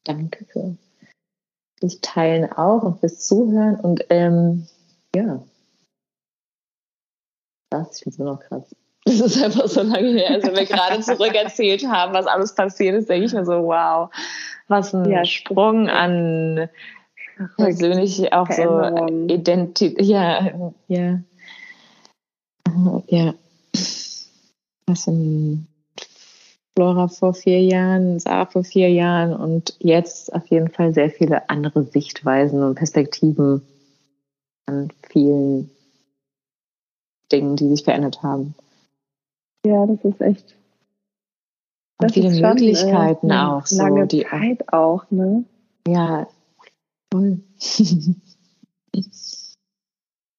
danke 0.05 0.47
für 0.47 0.77
das 1.81 2.01
Teilen 2.01 2.51
auch 2.53 2.83
und 2.83 3.01
fürs 3.01 3.21
Zuhören. 3.21 3.79
Und 3.81 4.05
ähm, 4.09 4.67
ja, 5.15 5.43
das, 7.71 7.97
ich 7.97 8.03
finde 8.05 8.15
es 8.15 8.19
immer 8.19 8.33
noch 8.33 8.41
krass. 8.41 8.75
Das 9.07 9.19
ist 9.19 9.43
einfach 9.43 9.67
so 9.67 9.83
lange 9.83 10.11
her, 10.11 10.31
als 10.31 10.45
wir 10.45 10.67
gerade 10.67 11.01
zurückerzählt 11.01 11.87
haben, 11.87 12.13
was 12.13 12.27
alles 12.27 12.55
passiert 12.55 12.95
ist, 12.97 13.09
denke 13.09 13.27
ich 13.27 13.33
mir 13.33 13.47
so, 13.47 13.53
wow, 13.65 14.11
was 14.69 14.95
ein 14.95 15.11
ja, 15.11 15.25
Sprung 15.25 15.89
an 15.89 16.69
persönlich 17.57 18.33
auch 18.35 18.51
so 18.51 19.07
Identität, 19.29 20.01
ja, 20.03 20.73
ja, 20.89 21.21
ja, 23.09 23.35
was 24.87 25.07
ein 25.07 25.67
Flora 26.77 27.09
vor 27.09 27.35
vier 27.35 27.63
Jahren, 27.63 28.19
Sarah 28.21 28.47
vor 28.47 28.65
vier 28.65 28.91
Jahren 28.91 29.35
und 29.35 29.77
jetzt 29.81 30.33
auf 30.35 30.47
jeden 30.49 30.69
Fall 30.69 30.93
sehr 30.93 31.11
viele 31.11 31.49
andere 31.49 31.85
Sichtweisen 31.85 32.63
und 32.63 32.75
Perspektiven 32.75 33.63
an 34.67 34.93
vielen 35.09 35.71
Dingen, 37.33 37.57
die 37.57 37.69
sich 37.69 37.85
verändert 37.85 38.23
haben. 38.23 38.55
Ja, 39.65 39.87
das 39.87 40.05
ist 40.05 40.21
echt. 40.21 40.57
Das 41.99 42.09
und 42.09 42.15
viele 42.15 42.31
Möglichkeiten 42.31 43.29
schon, 43.29 43.31
äh, 43.31 43.43
auch. 43.43 43.67
So, 43.67 43.83
lange 43.83 44.07
die 44.07 44.25
Zeit 44.25 44.73
auch, 44.73 45.05
ne? 45.11 45.45
Ja, 45.87 46.27
toll. 47.11 47.41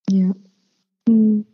ja. 0.10 0.32
Hm. 1.08 1.46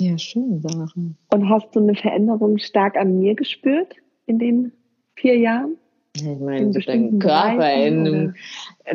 Ja, 0.00 0.16
schön, 0.16 0.60
Sarah. 0.62 0.88
Und 1.32 1.48
hast 1.50 1.74
du 1.74 1.80
eine 1.80 1.94
Veränderung 1.94 2.58
stark 2.58 2.96
an 2.96 3.18
mir 3.18 3.34
gespürt 3.34 3.96
in 4.26 4.38
den 4.38 4.72
vier 5.16 5.36
Jahren? 5.36 5.76
Ich 6.14 6.24
meine, 6.40 6.72
so 6.72 6.80
dein 6.80 7.18
Körper, 7.18 7.56
Bereichen, 7.56 8.06
in 8.06 8.28
oder? 8.28 8.34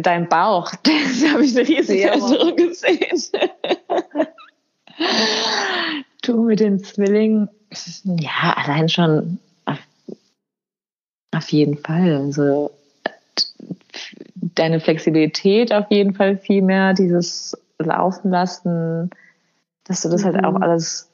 dein 0.02 0.28
Bauch, 0.30 0.72
da 0.84 0.92
habe 1.32 1.46
ich 1.46 1.58
eine 1.58 1.68
riesige 1.68 2.08
Veränderung 2.08 2.56
gesehen. 2.56 3.22
du 6.22 6.44
mit 6.44 6.60
den 6.60 6.84
Zwillingen, 6.84 7.50
ja, 8.04 8.54
allein 8.56 8.90
schon 8.90 9.40
auf, 9.66 9.80
auf 11.36 11.50
jeden 11.50 11.78
Fall. 11.78 12.16
Also 12.16 12.72
deine 14.36 14.80
Flexibilität 14.80 15.74
auf 15.74 15.86
jeden 15.90 16.14
Fall 16.14 16.38
viel 16.38 16.62
mehr, 16.62 16.94
dieses 16.94 17.58
Laufen 17.80 18.32
lassen, 18.32 19.10
dass 19.84 20.02
du 20.02 20.10
das 20.10 20.22
mhm. 20.22 20.26
halt 20.26 20.46
auch 20.46 20.54
mhm. 20.54 20.64
alles. 20.64 21.10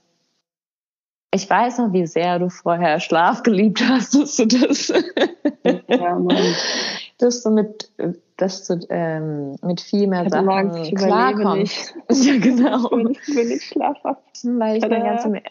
Ich 1.32 1.48
weiß 1.48 1.78
noch, 1.78 1.94
wie 1.94 2.08
sehr 2.08 2.40
du 2.40 2.50
vorher 2.50 3.00
Schlaf 3.00 3.44
geliebt 3.44 3.84
hast, 3.88 4.16
dass 4.16 4.36
du 4.38 4.48
das, 4.48 4.88
ja, 4.88 6.20
dass 6.20 6.99
du 7.20 7.50
mit, 7.52 7.92
dass 8.38 8.66
du 8.68 8.80
ähm, 8.90 9.56
mit 9.62 9.82
viel 9.82 10.08
mehr 10.08 10.24
ja, 10.24 10.30
Sachen 10.30 10.50
Angst, 10.50 10.92
ich 10.92 10.96
klarkommst. 10.96 11.94
Ja, 12.12 12.38
genau. 12.38 12.90
Ich 13.10 13.36
bin 13.36 13.48
nicht 13.50 13.64
schlafhaft. 13.66 14.22
Weil 14.44 14.78
ich 14.78 14.88
bin 14.88 15.04
ganz 15.04 15.26
im 15.26 15.36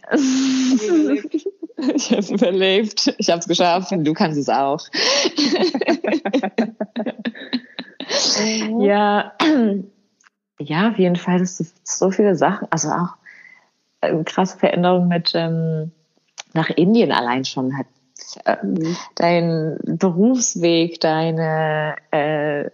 Ich 1.95 2.11
habe 2.11 2.21
es 2.21 2.31
überlebt. 2.31 3.15
Ich 3.19 3.31
habe 3.31 3.39
es 3.39 3.47
geschafft. 3.47 3.93
Du 3.93 4.13
kannst 4.15 4.39
es 4.39 4.49
auch. 4.49 4.81
ja, 8.81 9.33
ja, 10.59 10.89
auf 10.91 10.99
jeden 10.99 11.17
Fall, 11.17 11.39
das 11.39 11.59
sind 11.59 11.71
so 11.85 12.11
viele 12.11 12.35
Sachen, 12.35 12.67
also 12.71 12.89
auch 12.89 13.17
äh, 14.01 14.25
krasse 14.25 14.59
Veränderungen 14.59 15.09
mit 15.09 15.33
ähm, 15.35 15.93
nach 16.55 16.71
Indien 16.71 17.13
allein 17.13 17.45
schon 17.45 17.77
hat 17.77 17.87
äh, 18.45 18.57
mhm. 18.65 18.97
dein 19.15 19.79
Berufsweg, 19.85 21.01
deine 21.01 21.97
äh, 22.11 22.71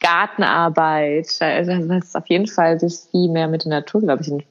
Gartenarbeit, 0.00 1.40
das 1.40 1.68
ist 1.68 2.16
auf 2.16 2.26
jeden 2.26 2.48
Fall 2.48 2.76
das 2.78 3.08
viel 3.10 3.30
mehr 3.30 3.46
mit 3.48 3.64
der 3.64 3.70
Natur, 3.70 4.00
glaube 4.00 4.22
ich, 4.22 4.28
in 4.28 4.42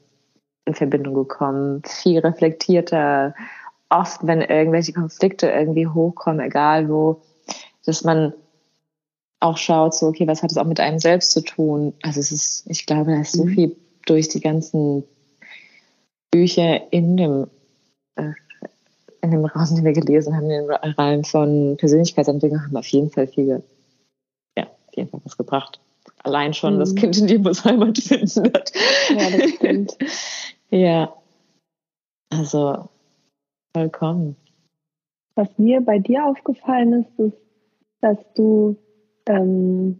in 0.66 0.76
Verbindung 0.76 1.14
gekommen, 1.14 1.82
viel 1.86 2.20
reflektierter. 2.20 3.34
Oft, 3.90 4.26
wenn 4.26 4.42
irgendwelche 4.42 4.94
Konflikte 4.94 5.50
irgendwie 5.50 5.88
hochkommen, 5.88 6.40
egal 6.40 6.90
wo, 6.90 7.22
dass 7.86 8.04
man 8.04 8.34
auch 9.40 9.58
schaut, 9.58 9.96
so, 9.96 10.08
okay, 10.08 10.28
was 10.28 10.44
hat 10.44 10.52
es 10.52 10.58
auch 10.58 10.66
mit 10.66 10.80
einem 10.80 11.00
selbst 11.00 11.32
zu 11.32 11.42
tun? 11.42 11.94
Also 12.02 12.20
es 12.20 12.32
ist, 12.32 12.70
ich 12.70 12.86
glaube, 12.86 13.12
da 13.12 13.22
ist 13.22 13.34
so 13.34 13.46
mhm. 13.46 13.50
viel 13.50 13.76
durch 14.06 14.30
die 14.30 14.40
ganzen 14.40 15.04
Bücher 16.30 16.92
in 16.94 17.18
dem, 17.18 17.48
äh, 18.16 18.32
in 19.22 19.32
dem 19.32 19.46
Raum, 19.46 19.76
den 19.76 19.86
wir 19.86 19.94
gelesen 19.94 20.36
haben, 20.36 20.50
in 20.50 20.68
den 20.68 20.72
Reihen 20.72 21.24
von 21.24 21.78
Persönlichkeitsentwicklung, 21.78 22.64
haben 22.64 22.76
auf 22.76 22.88
jeden 22.88 23.10
Fall 23.10 23.28
viel, 23.28 23.64
ja, 24.58 24.64
auf 24.64 24.96
jeden 24.96 25.10
Fall 25.10 25.22
was 25.24 25.38
gebracht. 25.38 25.80
Allein 26.24 26.54
schon 26.54 26.76
mhm. 26.76 26.80
das 26.80 26.96
Kind 26.96 27.18
in 27.18 27.28
dir 27.28 27.40
muss 27.40 27.64
Heimat 27.64 27.98
finden 27.98 28.46
hat. 28.46 28.72
Ja, 29.10 29.38
das 29.38 29.50
stimmt. 29.52 29.98
ja. 30.70 31.14
Also, 32.30 32.90
vollkommen. 33.76 34.36
Was 35.36 35.58
mir 35.58 35.82
bei 35.82 36.00
dir 36.00 36.26
aufgefallen 36.26 37.04
ist, 37.04 37.20
ist, 37.20 37.38
dass 38.02 38.18
du 38.36 38.78
ähm, 39.28 40.00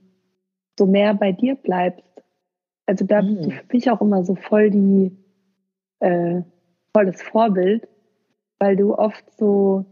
so 0.78 0.86
mehr 0.86 1.14
bei 1.14 1.32
dir 1.32 1.56
bleibst. 1.56 2.04
Also 2.86 3.06
da 3.06 3.22
bist 3.22 3.46
du 3.46 3.50
mhm. 3.50 3.52
für 3.52 3.66
mich 3.72 3.90
auch 3.90 4.02
immer 4.02 4.24
so 4.24 4.36
voll 4.36 4.70
die, 4.72 5.12
äh, 6.00 6.42
voll 6.94 7.06
das 7.06 7.22
Vorbild, 7.22 7.88
weil 8.62 8.76
du 8.76 8.94
oft 8.94 9.26
so 9.38 9.86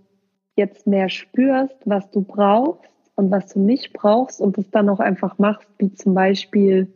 jetzt 0.56 0.86
mehr 0.86 1.10
spürst, 1.10 1.76
was 1.86 2.12
du 2.12 2.22
brauchst 2.22 2.92
und 3.16 3.32
was 3.32 3.52
du 3.52 3.60
nicht 3.60 3.94
brauchst 3.94 4.40
und 4.40 4.60
es 4.60 4.70
dann 4.70 4.90
auch 4.90 5.00
einfach 5.00 5.40
machst, 5.40 5.68
wie 5.80 5.92
zum 5.92 6.14
Beispiel, 6.14 6.94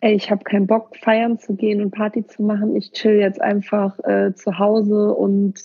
ey, 0.00 0.12
ich 0.12 0.30
habe 0.30 0.44
keinen 0.44 0.66
Bock, 0.66 0.94
feiern 0.98 1.38
zu 1.38 1.56
gehen 1.56 1.80
und 1.80 1.92
Party 1.92 2.26
zu 2.26 2.42
machen, 2.42 2.76
ich 2.76 2.92
chill 2.92 3.14
jetzt 3.14 3.40
einfach 3.40 3.98
äh, 4.00 4.34
zu 4.34 4.58
Hause 4.58 5.14
und 5.14 5.64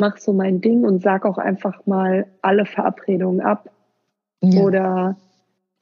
mach 0.00 0.16
so 0.16 0.32
mein 0.32 0.62
Ding 0.62 0.84
und 0.84 1.02
sag 1.02 1.26
auch 1.26 1.38
einfach 1.38 1.84
mal 1.84 2.26
alle 2.40 2.64
Verabredungen 2.64 3.42
ab. 3.42 3.68
Ja. 4.42 4.62
Oder 4.62 5.16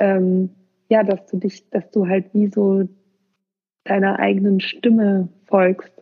ähm, 0.01 0.51
ja, 0.89 1.05
dass 1.05 1.25
du 1.27 1.37
dich, 1.37 1.71
dass 1.71 1.89
du 1.93 2.09
halt 2.09 2.35
wie 2.35 2.49
so 2.49 2.89
deiner 3.85 4.19
eigenen 4.19 4.59
Stimme 4.59 5.29
folgst. 5.47 5.93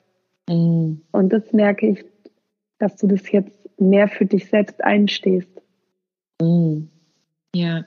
Mhm. 0.48 1.02
Und 1.12 1.30
das 1.30 1.52
merke 1.52 1.88
ich, 1.88 2.04
dass 2.78 2.96
du 2.96 3.06
das 3.06 3.30
jetzt 3.30 3.52
mehr 3.78 4.08
für 4.08 4.26
dich 4.26 4.48
selbst 4.48 4.82
einstehst. 4.82 5.50
Mhm. 6.40 6.90
Ja. 7.54 7.84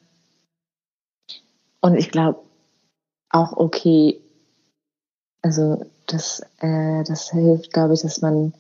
Und 1.82 1.95
ich 1.95 2.12
glaube 2.12 2.41
auch 3.30 3.54
okay, 3.54 4.19
also 5.41 5.86
das, 6.08 6.41
äh, 6.60 7.04
das 7.04 7.32
hilft, 7.32 7.73
glaube 7.73 7.93
ich, 7.93 8.01
dass 8.01 8.21
man 8.21 8.54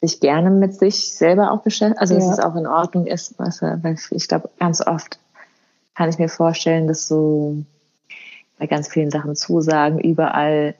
sich 0.00 0.20
gerne 0.20 0.50
mit 0.50 0.74
sich 0.74 1.14
selber 1.14 1.52
auch 1.52 1.62
beschäftigt, 1.62 2.00
also 2.00 2.14
ja. 2.14 2.20
dass 2.20 2.38
es 2.38 2.44
auch 2.44 2.54
in 2.54 2.66
Ordnung 2.66 3.06
ist, 3.06 3.38
du, 3.38 3.82
weil 3.82 3.96
ich 4.10 4.28
glaube, 4.28 4.50
ganz 4.58 4.80
oft 4.80 5.18
kann 5.94 6.08
ich 6.08 6.18
mir 6.18 6.28
vorstellen, 6.28 6.86
dass 6.86 7.08
so 7.08 7.56
bei 8.58 8.66
ganz 8.66 8.88
vielen 8.88 9.10
Sachen 9.10 9.34
Zusagen 9.36 9.98
überall 9.98 10.74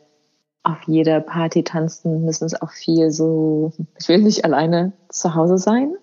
auf 0.62 0.78
jeder 0.86 1.20
Party 1.20 1.62
tanzen 1.62 2.24
müssen 2.24 2.44
es 2.44 2.60
auch 2.60 2.72
viel 2.72 3.10
so, 3.10 3.72
ich 3.98 4.08
will 4.08 4.18
nicht 4.18 4.44
alleine 4.44 4.92
zu 5.08 5.34
Hause 5.34 5.58
sein. 5.58 5.94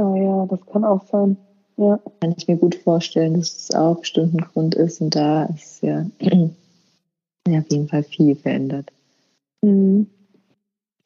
Oh 0.00 0.14
ja, 0.14 0.46
das 0.46 0.64
kann 0.66 0.84
auch 0.84 1.06
sein. 1.06 1.36
Ja. 1.76 2.00
Kann 2.20 2.34
ich 2.36 2.48
mir 2.48 2.56
gut 2.56 2.74
vorstellen, 2.74 3.34
dass 3.34 3.56
es 3.56 3.74
auch 3.74 4.00
bestimmt 4.00 4.34
ein 4.34 4.48
Grund 4.52 4.74
ist 4.74 5.00
und 5.00 5.14
da 5.14 5.44
ist 5.44 5.82
ja, 5.82 6.06
ja 6.20 7.58
auf 7.58 7.70
jeden 7.70 7.88
Fall 7.88 8.02
viel 8.02 8.34
verändert. 8.36 8.90
Mhm. 9.62 10.08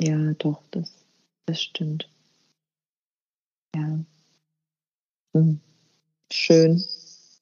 Ja, 0.00 0.32
doch, 0.38 0.62
das 0.70 1.00
das 1.50 1.62
stimmt. 1.62 2.08
Ja. 3.74 3.98
Hm. 5.34 5.60
Schön. 6.32 6.84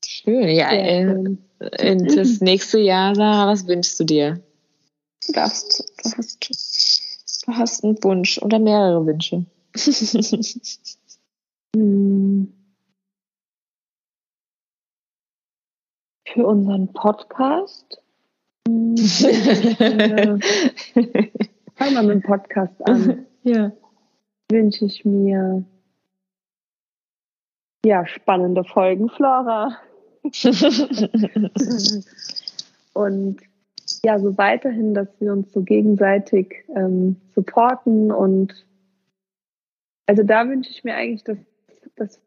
Schön. 0.02 0.48
Ja, 0.48 0.72
äh, 0.72 1.04
schön. 1.04 1.38
in 1.78 2.04
das 2.16 2.40
nächste 2.40 2.78
Jahr, 2.78 3.14
Sarah, 3.14 3.50
was 3.50 3.66
wünschst 3.66 4.00
du 4.00 4.04
dir? 4.04 4.40
Du 5.26 5.32
darfst, 5.32 5.92
du 6.02 6.10
hast, 6.16 7.46
du 7.46 7.52
hast 7.52 7.84
einen 7.84 8.02
Wunsch 8.02 8.38
oder 8.42 8.58
mehrere 8.58 9.04
Wünsche. 9.06 9.44
Hm. 11.76 12.50
Für 16.26 16.46
unseren 16.46 16.90
Podcast. 16.94 18.02
Hm. 18.66 18.96
Fangen 21.76 21.94
wir 21.94 22.02
mit 22.02 22.10
dem 22.10 22.22
Podcast 22.22 22.88
an. 22.88 23.26
Ja 23.42 23.70
wünsche 24.50 24.86
ich 24.86 25.04
mir 25.04 25.64
ja 27.84 28.06
spannende 28.06 28.64
Folgen, 28.64 29.10
Flora. 29.10 29.78
und 32.94 33.40
ja, 34.04 34.18
so 34.18 34.36
weiterhin, 34.38 34.94
dass 34.94 35.08
wir 35.20 35.32
uns 35.32 35.52
so 35.52 35.62
gegenseitig 35.62 36.64
ähm, 36.74 37.16
supporten 37.34 38.12
und 38.12 38.66
also 40.06 40.22
da 40.22 40.48
wünsche 40.48 40.70
ich 40.70 40.84
mir 40.84 40.94
eigentlich, 40.94 41.24
dass, 41.24 41.38
dass 41.96 42.20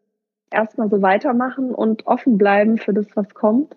erstmal 0.50 0.88
so 0.88 1.02
weitermachen 1.02 1.74
und 1.74 2.06
offen 2.06 2.38
bleiben 2.38 2.78
für 2.78 2.94
das, 2.94 3.06
was 3.16 3.34
kommt. 3.34 3.76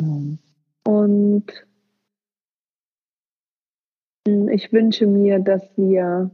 Mhm. 0.00 0.38
Und 0.86 1.66
hm, 4.26 4.48
ich 4.48 4.72
wünsche 4.72 5.06
mir, 5.06 5.40
dass 5.40 5.62
wir 5.76 6.30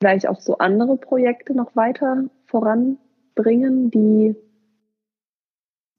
vielleicht 0.00 0.28
auch 0.28 0.40
so 0.40 0.58
andere 0.58 0.96
Projekte 0.96 1.54
noch 1.54 1.74
weiter 1.74 2.28
voranbringen, 2.46 3.90
die 3.90 4.36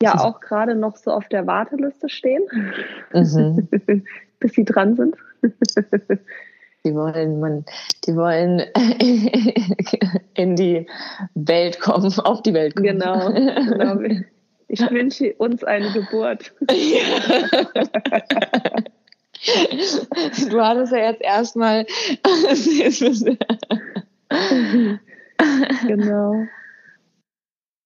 ja 0.02 0.20
auch 0.20 0.40
gerade 0.40 0.76
noch 0.76 0.96
so 0.98 1.12
auf 1.12 1.28
der 1.28 1.48
Warteliste 1.48 2.10
stehen, 2.10 2.44
mhm. 3.14 3.68
bis 4.40 4.54
sie 4.54 4.66
dran 4.66 4.96
sind. 4.96 5.16
Die 6.86 6.94
wollen, 6.94 7.40
man, 7.40 7.66
die 8.06 8.16
wollen 8.16 8.60
in 10.36 10.56
die 10.56 10.88
Welt 11.34 11.80
kommen, 11.80 12.14
auf 12.20 12.42
die 12.44 12.54
Welt 12.54 12.76
kommen. 12.76 13.00
Genau. 13.00 13.34
genau. 13.34 14.00
Ich 14.70 14.82
wünsche 14.82 15.34
uns 15.36 15.64
eine 15.64 15.90
Geburt. 15.94 16.54
Du 20.50 20.62
hattest 20.62 20.92
ja 20.92 20.98
jetzt 20.98 21.22
erstmal. 21.22 21.86
genau. 25.88 26.48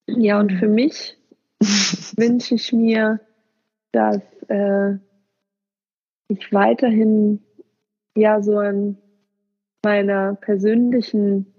Ja, 0.08 0.40
und 0.40 0.50
für 0.54 0.66
mich 0.66 1.16
wünsche 2.16 2.54
ich 2.56 2.72
mir, 2.72 3.20
dass 3.92 4.22
äh, 4.48 4.94
ich 6.28 6.52
weiterhin 6.52 7.42
ja 8.16 8.42
so 8.42 8.58
an 8.58 8.98
meiner 9.84 10.34
persönlichen 10.34 11.54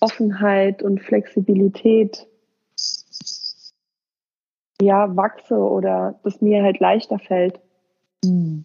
Offenheit 0.00 0.82
und 0.82 1.00
Flexibilität 1.00 2.26
ja 4.80 5.16
wachse 5.16 5.56
oder 5.56 6.20
das 6.22 6.40
mir 6.40 6.62
halt 6.62 6.80
leichter 6.80 7.18
fällt. 7.18 7.60
Mhm. 8.24 8.64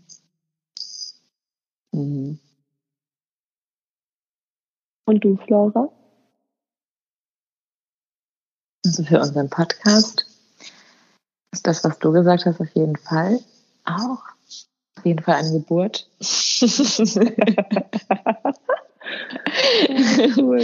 Mhm. 1.94 2.40
Und 5.06 5.24
du, 5.24 5.38
Flora? 5.38 5.90
Also 8.86 9.04
für 9.04 9.20
unseren 9.20 9.50
Podcast 9.50 10.31
das, 11.64 11.84
was 11.84 12.00
du 12.00 12.12
gesagt 12.12 12.46
hast, 12.46 12.62
auf 12.62 12.74
jeden 12.74 12.96
Fall 12.96 13.40
auch. 13.86 14.24
Auf 14.98 15.06
jeden 15.06 15.24
Fall 15.24 15.36
eine 15.36 15.52
Geburt. 15.52 16.08
cool. 20.38 20.62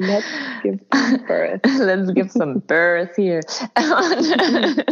Let's 0.00 0.26
give 0.62 0.80
some 0.92 1.18
birth. 1.26 1.60
Let's 1.78 2.12
give 2.12 2.30
some 2.30 2.60
birth 2.60 3.16
here. 3.16 3.40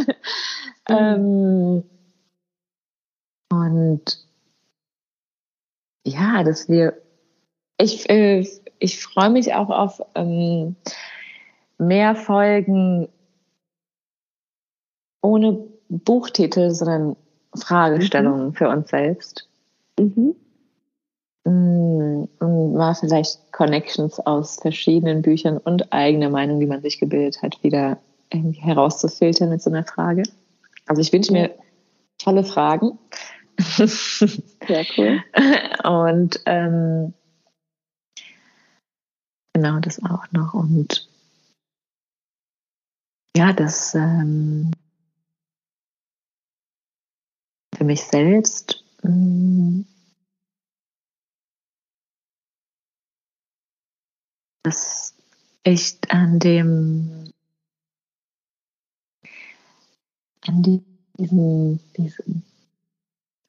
ähm, 0.89 1.83
und 3.49 4.03
ja, 6.05 6.43
dass 6.43 6.67
wir, 6.69 7.01
ich, 7.77 8.09
äh, 8.09 8.45
ich 8.79 9.01
freue 9.01 9.29
mich 9.29 9.53
auch 9.53 9.69
auf 9.69 10.01
ähm, 10.15 10.75
mehr 11.77 12.15
Folgen 12.15 13.07
ohne 15.27 15.57
Buchtitel, 15.89 16.71
sondern 16.71 17.15
Fragestellungen 17.55 18.47
mhm. 18.47 18.53
für 18.53 18.69
uns 18.69 18.89
selbst. 18.89 19.47
Mhm. 19.99 20.35
Mm, 21.45 22.27
und 22.39 22.73
mal 22.73 22.93
vielleicht 22.95 23.51
Connections 23.51 24.19
aus 24.19 24.57
verschiedenen 24.57 25.21
Büchern 25.21 25.57
und 25.57 25.91
eigene 25.93 26.29
Meinung, 26.29 26.59
die 26.59 26.65
man 26.65 26.81
sich 26.81 26.99
gebildet 26.99 27.41
hat, 27.41 27.63
wieder 27.63 27.97
herauszufiltern 28.31 29.49
mit 29.49 29.61
so 29.61 29.69
einer 29.69 29.85
Frage. 29.85 30.23
Also 30.85 31.01
ich 31.01 31.13
wünsche 31.13 31.31
mir 31.31 31.51
tolle 32.17 32.43
Fragen 32.43 32.99
Sehr 33.57 34.85
cool. 34.97 35.23
Und 35.83 36.39
ähm, 36.45 37.13
genau 39.53 39.79
das 39.79 40.03
auch 40.03 40.31
noch. 40.31 40.53
Und 40.53 41.09
ja, 43.35 43.53
das 43.53 43.95
ähm, 43.95 44.71
für 47.77 47.83
mich 47.83 48.03
selbst 48.03 48.83
mm, 49.03 49.81
dass 54.63 55.13
ich 55.63 55.99
an 56.09 56.39
dem 56.39 57.31
an 60.45 60.83
diesen, 61.17 61.79
diesen 61.97 62.43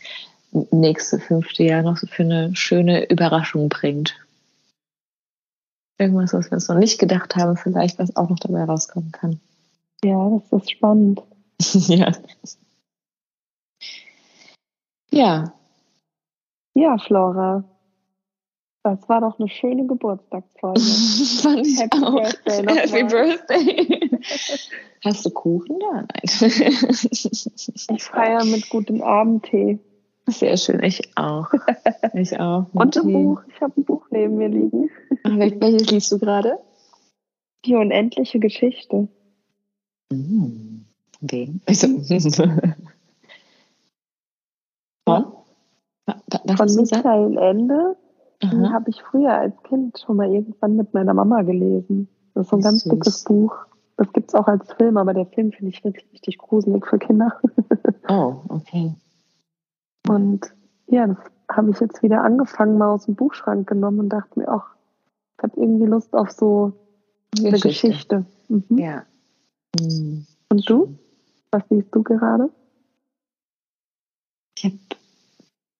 nächste 0.51 1.19
fünfte 1.19 1.63
Jahr 1.63 1.81
noch 1.81 1.97
für 1.97 2.23
eine 2.23 2.55
schöne 2.55 3.09
Überraschung 3.09 3.69
bringt. 3.69 4.15
Irgendwas, 5.97 6.33
was 6.33 6.45
wir 6.49 6.53
uns 6.53 6.67
noch 6.67 6.77
nicht 6.77 6.99
gedacht 6.99 7.35
haben, 7.35 7.57
vielleicht, 7.57 7.99
was 7.99 8.15
auch 8.15 8.29
noch 8.29 8.39
dabei 8.39 8.63
rauskommen 8.63 9.11
kann. 9.11 9.39
Ja, 10.03 10.29
das 10.29 10.63
ist 10.63 10.71
spannend. 10.71 11.21
ja. 11.87 12.11
Ja. 15.11 15.53
Ja, 16.73 16.97
Flora. 16.97 17.63
Das 18.83 19.07
war 19.07 19.21
doch 19.21 19.39
eine 19.39 19.47
schöne 19.47 19.85
Geburtstagsfolge. 19.85 20.79
Fand 21.41 21.67
ich 21.67 21.79
Happy 21.79 22.03
auch. 22.03 22.15
Birthday 22.15 22.65
Happy 22.75 23.03
Birthday. 23.03 24.19
Hast 25.03 25.25
du 25.25 25.29
Kuchen 25.29 25.79
da? 25.79 26.07
Nein. 26.07 26.07
ich 27.95 28.03
feiere 28.03 28.45
mit 28.45 28.69
gutem 28.69 29.03
Abendtee. 29.03 29.79
Sehr 30.27 30.57
schön, 30.57 30.81
ich 30.83 31.15
auch. 31.17 31.51
Ich 32.13 32.39
auch. 32.39 32.67
Und 32.73 32.95
ein 32.97 33.11
Buch. 33.11 33.41
Ich 33.53 33.61
habe 33.61 33.73
ein 33.77 33.83
Buch 33.83 34.05
neben 34.11 34.37
mir 34.37 34.49
liegen. 34.49 34.89
Welches 35.23 35.91
liest 35.91 36.11
du 36.11 36.19
gerade? 36.19 36.59
Die 37.65 37.75
unendliche 37.75 38.39
Geschichte. 38.39 39.07
Mm. 40.11 40.70
Wen? 41.21 41.61
Also, 41.67 41.87
Von? 45.07 45.25
Von 46.57 46.75
Michael 46.75 47.37
Ende. 47.37 47.97
Habe 48.43 48.89
ich 48.89 49.01
früher 49.03 49.33
als 49.33 49.53
Kind 49.63 49.99
schon 50.03 50.17
mal 50.17 50.31
irgendwann 50.31 50.75
mit 50.75 50.93
meiner 50.93 51.13
Mama 51.13 51.43
gelesen. 51.43 52.07
Das 52.33 52.45
ist 52.45 52.49
so 52.49 52.57
ein 52.57 52.63
ganz 52.63 52.83
Süß. 52.83 52.91
dickes 52.91 53.23
Buch. 53.23 53.55
Das 53.97 54.11
gibt 54.13 54.29
es 54.29 54.35
auch 54.35 54.47
als 54.47 54.73
Film, 54.73 54.97
aber 54.97 55.13
der 55.13 55.27
Film 55.27 55.51
finde 55.51 55.71
ich 55.71 55.83
wirklich 55.83 56.11
richtig 56.11 56.37
gruselig 56.39 56.85
für 56.85 56.99
Kinder. 56.99 57.39
Oh, 58.07 58.41
okay. 58.49 58.93
Und 60.09 60.53
ja, 60.87 61.07
das 61.07 61.17
habe 61.49 61.69
ich 61.69 61.79
jetzt 61.79 62.03
wieder 62.03 62.23
angefangen, 62.23 62.77
mal 62.77 62.89
aus 62.89 63.05
dem 63.05 63.15
Buchschrank 63.15 63.69
genommen 63.69 63.99
und 63.99 64.09
dachte 64.09 64.37
mir, 64.37 64.49
ach, 64.49 64.75
ich 65.37 65.43
habe 65.43 65.61
irgendwie 65.61 65.85
Lust 65.85 66.13
auf 66.13 66.31
so 66.31 66.73
eine 67.39 67.57
Geschichte. 67.57 68.25
Mhm. 68.49 68.77
Ja. 68.77 69.03
Mhm. 69.79 70.25
Und 70.49 70.69
du? 70.69 70.97
Was 71.51 71.63
liest 71.69 71.93
du 71.93 72.03
gerade? 72.03 72.49
Ich 74.57 74.65
habe 74.65 74.77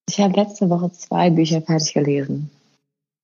ich 0.09 0.19
hab 0.19 0.35
letzte 0.35 0.69
Woche 0.69 0.91
zwei 0.91 1.29
Bücher 1.29 1.61
fertig 1.61 1.93
gelesen. 1.93 2.49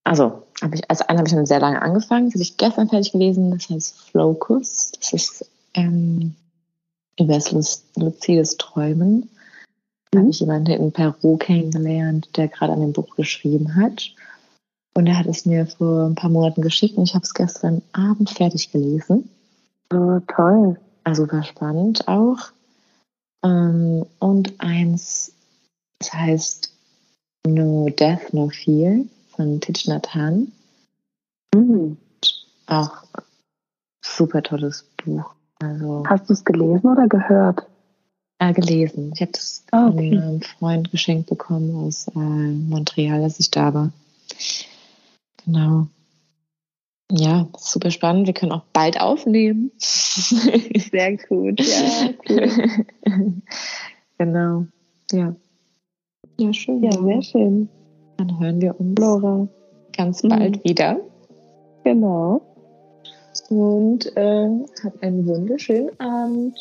Also, 0.06 0.43
hab 0.62 0.74
ich, 0.74 0.89
also 0.89 1.06
einen 1.08 1.20
habe 1.20 1.28
ich 1.28 1.34
schon 1.34 1.45
sehr 1.45 1.60
lange 1.60 1.82
angefangen, 1.82 2.28
das 2.28 2.36
habe 2.36 2.43
ich 2.43 2.56
gestern 2.56 2.88
fertig 2.88 3.12
gelesen, 3.12 3.52
das 3.52 3.70
heißt 3.70 4.10
Flocus. 4.10 4.93
Das 4.93 5.12
ist 5.12 5.52
ähm, 5.74 6.34
über 7.20 7.34
das 7.34 7.84
luzides 7.95 8.56
Träumen. 8.56 9.30
Da 10.12 10.20
habe 10.20 10.30
ich 10.30 10.39
jemanden 10.39 10.72
in 10.72 10.91
Peru 10.93 11.36
kennengelernt, 11.36 12.30
der 12.38 12.48
gerade 12.48 12.72
an 12.72 12.80
dem 12.80 12.93
Buch 12.93 13.16
geschrieben 13.18 13.76
hat. 13.76 14.14
Und 14.93 15.08
er 15.08 15.20
hat 15.20 15.28
es 15.28 15.45
mir 15.45 15.68
vor 15.68 16.06
ein 16.06 16.16
paar 16.16 16.30
Monaten 16.30 16.62
geschickt 16.62 16.98
und 16.98 17.04
ich 17.04 17.14
habe 17.14 17.24
es 17.24 17.34
gestern 17.34 17.82
Abend 17.91 18.30
fertig 18.30 18.72
gelesen. 18.72 19.30
Oh, 19.93 20.20
toll. 20.34 20.80
Also 21.08 21.24
super 21.24 21.43
spannend 21.43 22.05
auch. 22.10 22.51
Ähm, 23.41 24.05
und 24.20 24.60
eins, 24.60 25.32
das 25.99 26.14
heißt 26.14 26.74
No 27.47 27.89
Death, 27.89 28.34
No 28.34 28.49
Fear 28.49 29.05
von 29.30 29.62
Thich 29.62 29.88
Nhat 29.88 30.14
Hanh. 30.14 30.51
Mhm. 31.55 31.95
Auch 32.66 33.03
super 34.03 34.43
tolles 34.43 34.84
Buch. 34.97 35.34
Also, 35.62 36.03
Hast 36.08 36.30
du 36.30 36.34
es 36.34 36.43
gelesen 36.43 36.91
oder 36.91 37.08
gehört? 37.08 37.66
Äh, 38.39 38.51
gelesen. 38.51 39.14
Ich 39.16 39.22
habe 39.22 39.32
das 39.32 39.64
ah, 39.72 39.88
okay. 39.88 40.10
von 40.10 40.22
einem 40.22 40.41
Freund 40.41 40.91
geschenkt 40.91 41.30
bekommen 41.30 41.74
aus 41.74 42.10
äh, 42.10 42.20
Montreal, 42.20 43.24
als 43.24 43.39
ich 43.39 43.49
da 43.49 43.74
war. 43.74 43.91
Genau. 45.45 45.88
Ja, 47.12 47.47
super 47.58 47.89
spannend. 47.89 48.28
Wir 48.28 48.34
können 48.34 48.51
auch 48.51 48.66
bald 48.74 48.99
aufnehmen. 48.99 49.72
Sehr 49.80 51.18
gut, 51.30 51.62
ja, 51.62 52.10
cool. 52.30 52.82
genau. 54.18 54.66
Ja. 55.12 55.36
Ja, 56.39 56.53
schön. 56.53 56.84
Ja, 56.84 56.91
sehr 56.91 57.22
schön. 57.24 57.70
Dann 58.18 58.39
hören 58.39 58.62
wir 58.62 58.80
uns 58.80 58.99
Laura. 58.99 59.47
ganz 59.95 60.22
bald 60.22 60.58
mhm. 60.58 60.70
wieder. 60.70 60.99
Genau. 61.84 62.41
Und 63.49 64.16
äh, 64.18 64.49
hab 64.84 65.01
einen 65.01 65.26
wunderschönen 65.26 65.99
Abend. 65.99 66.58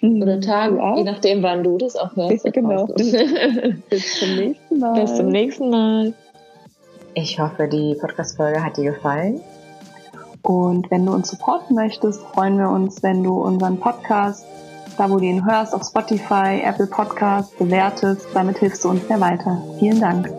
Mhm. 0.00 0.22
Oder 0.22 0.40
Tag, 0.40 0.76
ja. 0.76 0.96
je 0.96 1.04
nachdem, 1.04 1.42
wann 1.42 1.64
du 1.64 1.78
das 1.78 1.96
auch 1.96 2.14
hörst. 2.14 2.44
genau. 2.52 2.86
Bis 3.90 4.20
zum 4.20 4.36
nächsten 4.36 4.78
Mal. 4.78 5.00
Bis 5.00 5.16
zum 5.16 5.28
nächsten 5.28 5.70
Mal. 5.70 6.14
Ich 7.14 7.38
hoffe, 7.40 7.66
die 7.66 7.96
Podcast-Folge 7.98 8.62
hat 8.62 8.76
dir 8.76 8.92
gefallen. 8.92 9.40
Und 10.42 10.90
wenn 10.90 11.06
du 11.06 11.12
uns 11.12 11.28
supporten 11.28 11.74
möchtest, 11.74 12.20
freuen 12.34 12.58
wir 12.58 12.70
uns, 12.70 13.02
wenn 13.02 13.22
du 13.22 13.40
unseren 13.42 13.78
Podcast, 13.78 14.44
da 14.96 15.10
wo 15.10 15.18
du 15.18 15.24
ihn 15.24 15.44
hörst, 15.44 15.74
auf 15.74 15.84
Spotify, 15.84 16.60
Apple 16.62 16.86
Podcast 16.86 17.56
bewertest. 17.58 18.28
Damit 18.34 18.58
hilfst 18.58 18.84
du 18.84 18.90
uns 18.90 19.06
sehr 19.06 19.20
weiter. 19.20 19.62
Vielen 19.78 20.00
Dank. 20.00 20.30